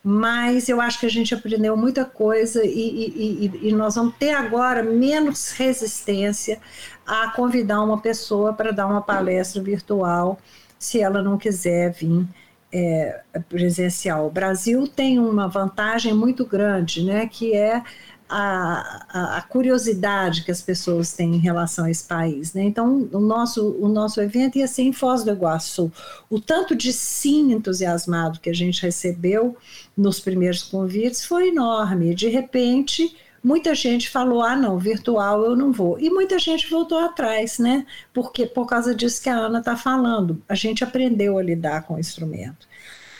mas 0.07 0.69
eu 0.69 0.79
acho 0.79 0.99
que 0.99 1.07
a 1.07 1.09
gente 1.09 1.33
aprendeu 1.33 1.75
muita 1.75 2.05
coisa 2.05 2.63
e, 2.63 2.69
e, 2.69 3.45
e, 3.47 3.69
e, 3.69 3.71
nós 3.71 3.95
vamos 3.95 4.13
ter 4.19 4.35
agora 4.35 4.83
menos 4.83 5.49
resistência 5.49 6.59
a 7.03 7.31
convidar 7.31 7.81
uma 7.81 7.99
pessoa 7.99 8.53
para 8.53 8.69
dar 8.69 8.85
uma 8.85 9.01
palestra 9.01 9.63
virtual, 9.63 10.37
se 10.77 11.01
ela 11.01 11.23
não 11.23 11.39
quiser 11.39 11.91
vir 11.91 12.23
é, 12.71 13.21
presencial. 13.49 14.27
O 14.27 14.29
Brasil 14.29 14.87
tem 14.87 15.17
uma 15.17 15.47
vantagem 15.47 16.13
muito 16.13 16.45
grande, 16.45 17.03
né, 17.03 17.25
que 17.25 17.55
é 17.55 17.81
a, 18.27 19.37
a, 19.37 19.41
curiosidade 19.43 20.43
que 20.43 20.51
as 20.51 20.61
pessoas 20.61 21.13
têm 21.13 21.35
em 21.35 21.39
relação 21.39 21.85
a 21.85 21.91
esse 21.91 22.03
país. 22.03 22.53
Né? 22.53 22.63
Então, 22.63 23.07
o 23.11 23.19
nosso, 23.19 23.77
o 23.79 23.87
nosso 23.87 24.19
evento 24.19 24.57
ia 24.57 24.67
ser 24.67 24.81
em 24.83 24.93
Foz 24.93 25.23
do 25.23 25.31
Iguaçu. 25.31 25.91
O 26.29 26.39
tanto 26.39 26.75
de 26.75 26.91
sim 26.91 27.51
entusiasmado 27.51 28.39
que 28.39 28.49
a 28.49 28.53
gente 28.53 28.81
recebeu 28.81 29.55
nos 29.95 30.19
primeiros 30.19 30.63
convites 30.63 31.23
foi 31.23 31.49
enorme. 31.49 32.15
De 32.15 32.27
repente, 32.27 33.15
muita 33.43 33.75
gente 33.75 34.09
falou: 34.09 34.41
ah, 34.41 34.55
não, 34.55 34.79
virtual 34.79 35.45
eu 35.45 35.55
não 35.55 35.71
vou. 35.71 35.99
E 35.99 36.09
muita 36.09 36.39
gente 36.39 36.69
voltou 36.69 36.97
atrás, 36.97 37.59
né? 37.59 37.85
Porque, 38.11 38.47
por 38.47 38.65
causa 38.65 38.95
disso 38.95 39.21
que 39.21 39.29
a 39.29 39.37
Ana 39.37 39.59
está 39.59 39.77
falando. 39.77 40.41
A 40.49 40.55
gente 40.55 40.83
aprendeu 40.83 41.37
a 41.37 41.43
lidar 41.43 41.83
com 41.83 41.93
o 41.93 41.99
instrumento. 41.99 42.67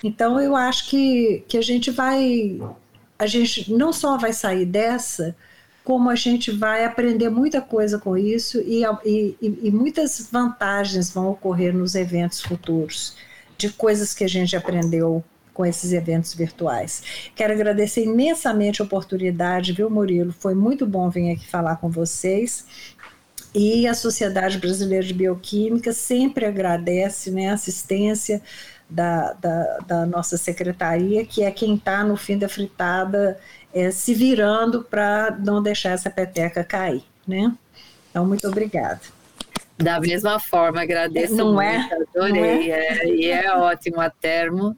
Então, 0.04 0.40
eu 0.40 0.56
acho 0.56 0.90
que, 0.90 1.44
que 1.48 1.58
a 1.58 1.62
gente 1.62 1.92
vai 1.92 2.60
a 3.18 3.26
gente 3.26 3.72
não 3.72 3.94
só 3.94 4.18
vai 4.18 4.34
sair 4.34 4.66
dessa, 4.66 5.36
como 5.84 6.10
a 6.10 6.16
gente 6.16 6.52
vai 6.52 6.84
aprender 6.84 7.30
muita 7.30 7.62
coisa 7.62 8.00
com 8.00 8.18
isso 8.18 8.60
e, 8.62 8.84
e, 9.06 9.36
e, 9.42 9.72
muitas 9.72 10.30
vantagens 10.32 11.12
vão 11.12 11.30
ocorrer 11.30 11.74
nos 11.74 11.94
eventos 11.94 12.42
futuros, 12.42 13.16
de 13.58 13.70
coisas 13.70 14.14
que 14.14 14.24
a 14.24 14.28
gente 14.28 14.56
aprendeu 14.56 15.24
com 15.54 15.66
esses 15.66 15.94
eventos 15.94 16.34
virtuais. 16.34 17.32
Quero 17.36 17.54
agradecer 17.54 18.04
imensamente 18.04 18.82
a 18.82 18.86
oportunidade, 18.86 19.72
viu, 19.72 19.90
Murilo? 19.90 20.34
Foi 20.34 20.54
muito 20.54 20.86
bom 20.86 21.10
vir 21.10 21.32
aqui 21.32 21.48
falar 21.48 21.78
com 21.78 21.90
vocês. 21.90 22.66
E 23.54 23.88
a 23.88 23.94
Sociedade 23.94 24.58
Brasileira 24.58 25.06
de 25.06 25.14
Bioquímica 25.14 25.94
sempre 25.94 26.46
agradece 26.46 27.32
né, 27.32 27.52
a 27.52 27.54
assistência, 27.54 28.42
da, 28.90 29.34
da, 29.34 29.78
da 29.88 30.06
nossa 30.06 30.38
secretaria, 30.38 31.26
que 31.26 31.44
é 31.44 31.52
quem 31.52 31.76
está 31.76 32.04
no 32.04 32.16
fim 32.16 32.38
da 32.38 32.48
fritada 32.48 33.40
é, 33.74 33.92
se 33.92 34.14
virando 34.14 34.84
para 34.84 35.36
não 35.44 35.62
deixar 35.62 35.92
essa 35.92 36.10
peteca 36.10 36.64
cair, 36.64 37.04
né? 37.28 37.54
Então, 38.10 38.26
muito 38.26 38.48
obrigada. 38.48 39.02
Da 39.78 40.00
mesma 40.00 40.40
forma, 40.40 40.82
agradeço 40.82 41.36
não 41.36 41.54
muito, 41.54 41.94
é? 41.94 41.98
adorei, 42.16 42.72
é? 42.72 43.04
É, 43.04 43.08
e 43.10 43.30
é 43.30 43.54
ótimo 43.54 44.00
a 44.00 44.10
Termo, 44.10 44.78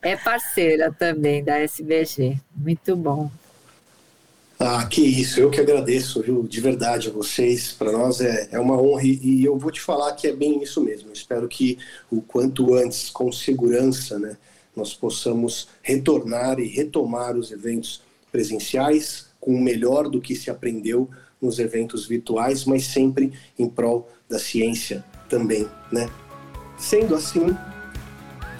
é 0.00 0.16
parceira 0.16 0.90
também 0.90 1.44
da 1.44 1.58
SBG, 1.58 2.38
muito 2.56 2.96
bom. 2.96 3.30
Ah, 4.60 4.84
que 4.86 5.00
isso, 5.00 5.38
eu 5.38 5.50
que 5.50 5.60
agradeço, 5.60 6.20
viu, 6.20 6.42
de 6.42 6.60
verdade 6.60 7.08
a 7.08 7.12
vocês. 7.12 7.70
Para 7.70 7.92
nós 7.92 8.20
é, 8.20 8.48
é 8.50 8.58
uma 8.58 8.80
honra 8.80 9.04
e 9.04 9.44
eu 9.44 9.56
vou 9.56 9.70
te 9.70 9.80
falar 9.80 10.12
que 10.14 10.26
é 10.26 10.32
bem 10.32 10.60
isso 10.60 10.80
mesmo. 10.80 11.12
espero 11.12 11.46
que 11.46 11.78
o 12.10 12.20
quanto 12.20 12.74
antes, 12.74 13.08
com 13.08 13.30
segurança, 13.30 14.18
né, 14.18 14.36
nós 14.74 14.92
possamos 14.92 15.68
retornar 15.80 16.58
e 16.58 16.66
retomar 16.66 17.36
os 17.36 17.52
eventos 17.52 18.02
presenciais 18.32 19.26
com 19.40 19.54
o 19.54 19.60
melhor 19.60 20.08
do 20.08 20.20
que 20.20 20.34
se 20.34 20.50
aprendeu 20.50 21.08
nos 21.40 21.60
eventos 21.60 22.06
virtuais, 22.06 22.64
mas 22.64 22.84
sempre 22.84 23.32
em 23.56 23.68
prol 23.68 24.10
da 24.28 24.40
ciência 24.40 25.04
também, 25.28 25.68
né? 25.92 26.10
Sendo 26.76 27.14
assim, 27.14 27.56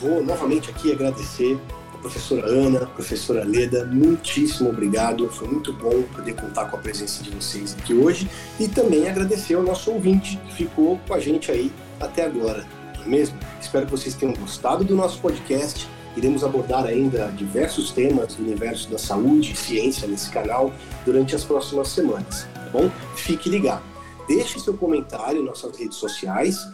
vou 0.00 0.22
novamente 0.22 0.70
aqui 0.70 0.92
agradecer 0.92 1.58
professora 1.98 2.46
Ana, 2.46 2.86
professora 2.86 3.44
Leda, 3.44 3.84
muitíssimo 3.84 4.70
obrigado. 4.70 5.28
Foi 5.28 5.48
muito 5.48 5.72
bom 5.72 6.02
poder 6.14 6.34
contar 6.34 6.66
com 6.66 6.76
a 6.76 6.78
presença 6.78 7.22
de 7.22 7.30
vocês 7.30 7.76
aqui 7.78 7.94
hoje 7.94 8.28
e 8.58 8.68
também 8.68 9.08
agradecer 9.08 9.54
ao 9.54 9.62
nosso 9.62 9.90
ouvinte 9.90 10.36
que 10.46 10.54
ficou 10.54 10.98
com 11.06 11.14
a 11.14 11.18
gente 11.18 11.50
aí 11.50 11.72
até 12.00 12.24
agora, 12.24 12.66
não 12.96 13.04
é 13.04 13.08
mesmo? 13.08 13.38
Espero 13.60 13.86
que 13.86 13.90
vocês 13.90 14.14
tenham 14.14 14.34
gostado 14.34 14.84
do 14.84 14.94
nosso 14.94 15.20
podcast. 15.20 15.88
Iremos 16.16 16.42
abordar 16.42 16.84
ainda 16.84 17.32
diversos 17.36 17.92
temas 17.92 18.34
do 18.34 18.42
universo 18.42 18.90
da 18.90 18.98
saúde 18.98 19.52
e 19.52 19.56
ciência 19.56 20.08
nesse 20.08 20.30
canal 20.30 20.72
durante 21.04 21.34
as 21.34 21.44
próximas 21.44 21.88
semanas, 21.88 22.46
tá 22.54 22.68
bom? 22.72 22.90
Fique 23.14 23.48
ligado. 23.48 23.82
Deixe 24.26 24.58
seu 24.58 24.74
comentário 24.74 25.42
nas 25.42 25.62
nossas 25.62 25.78
redes 25.78 25.96
sociais 25.96 26.66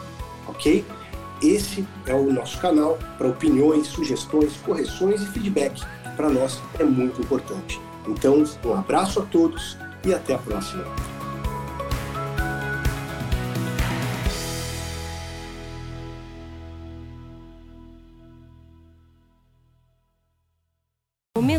Ok? 0.46 0.84
Esse 1.40 1.86
é 2.06 2.14
o 2.14 2.32
nosso 2.32 2.58
canal 2.58 2.98
para 3.16 3.28
opiniões, 3.28 3.86
sugestões, 3.86 4.56
correções 4.56 5.22
e 5.22 5.26
feedback. 5.26 5.80
Para 6.16 6.28
nós 6.28 6.60
é 6.78 6.84
muito 6.84 7.20
importante. 7.20 7.80
Então, 8.06 8.42
um 8.64 8.74
abraço 8.74 9.20
a 9.20 9.26
todos 9.26 9.76
e 10.04 10.12
até 10.12 10.34
a 10.34 10.38
próxima. 10.38 10.84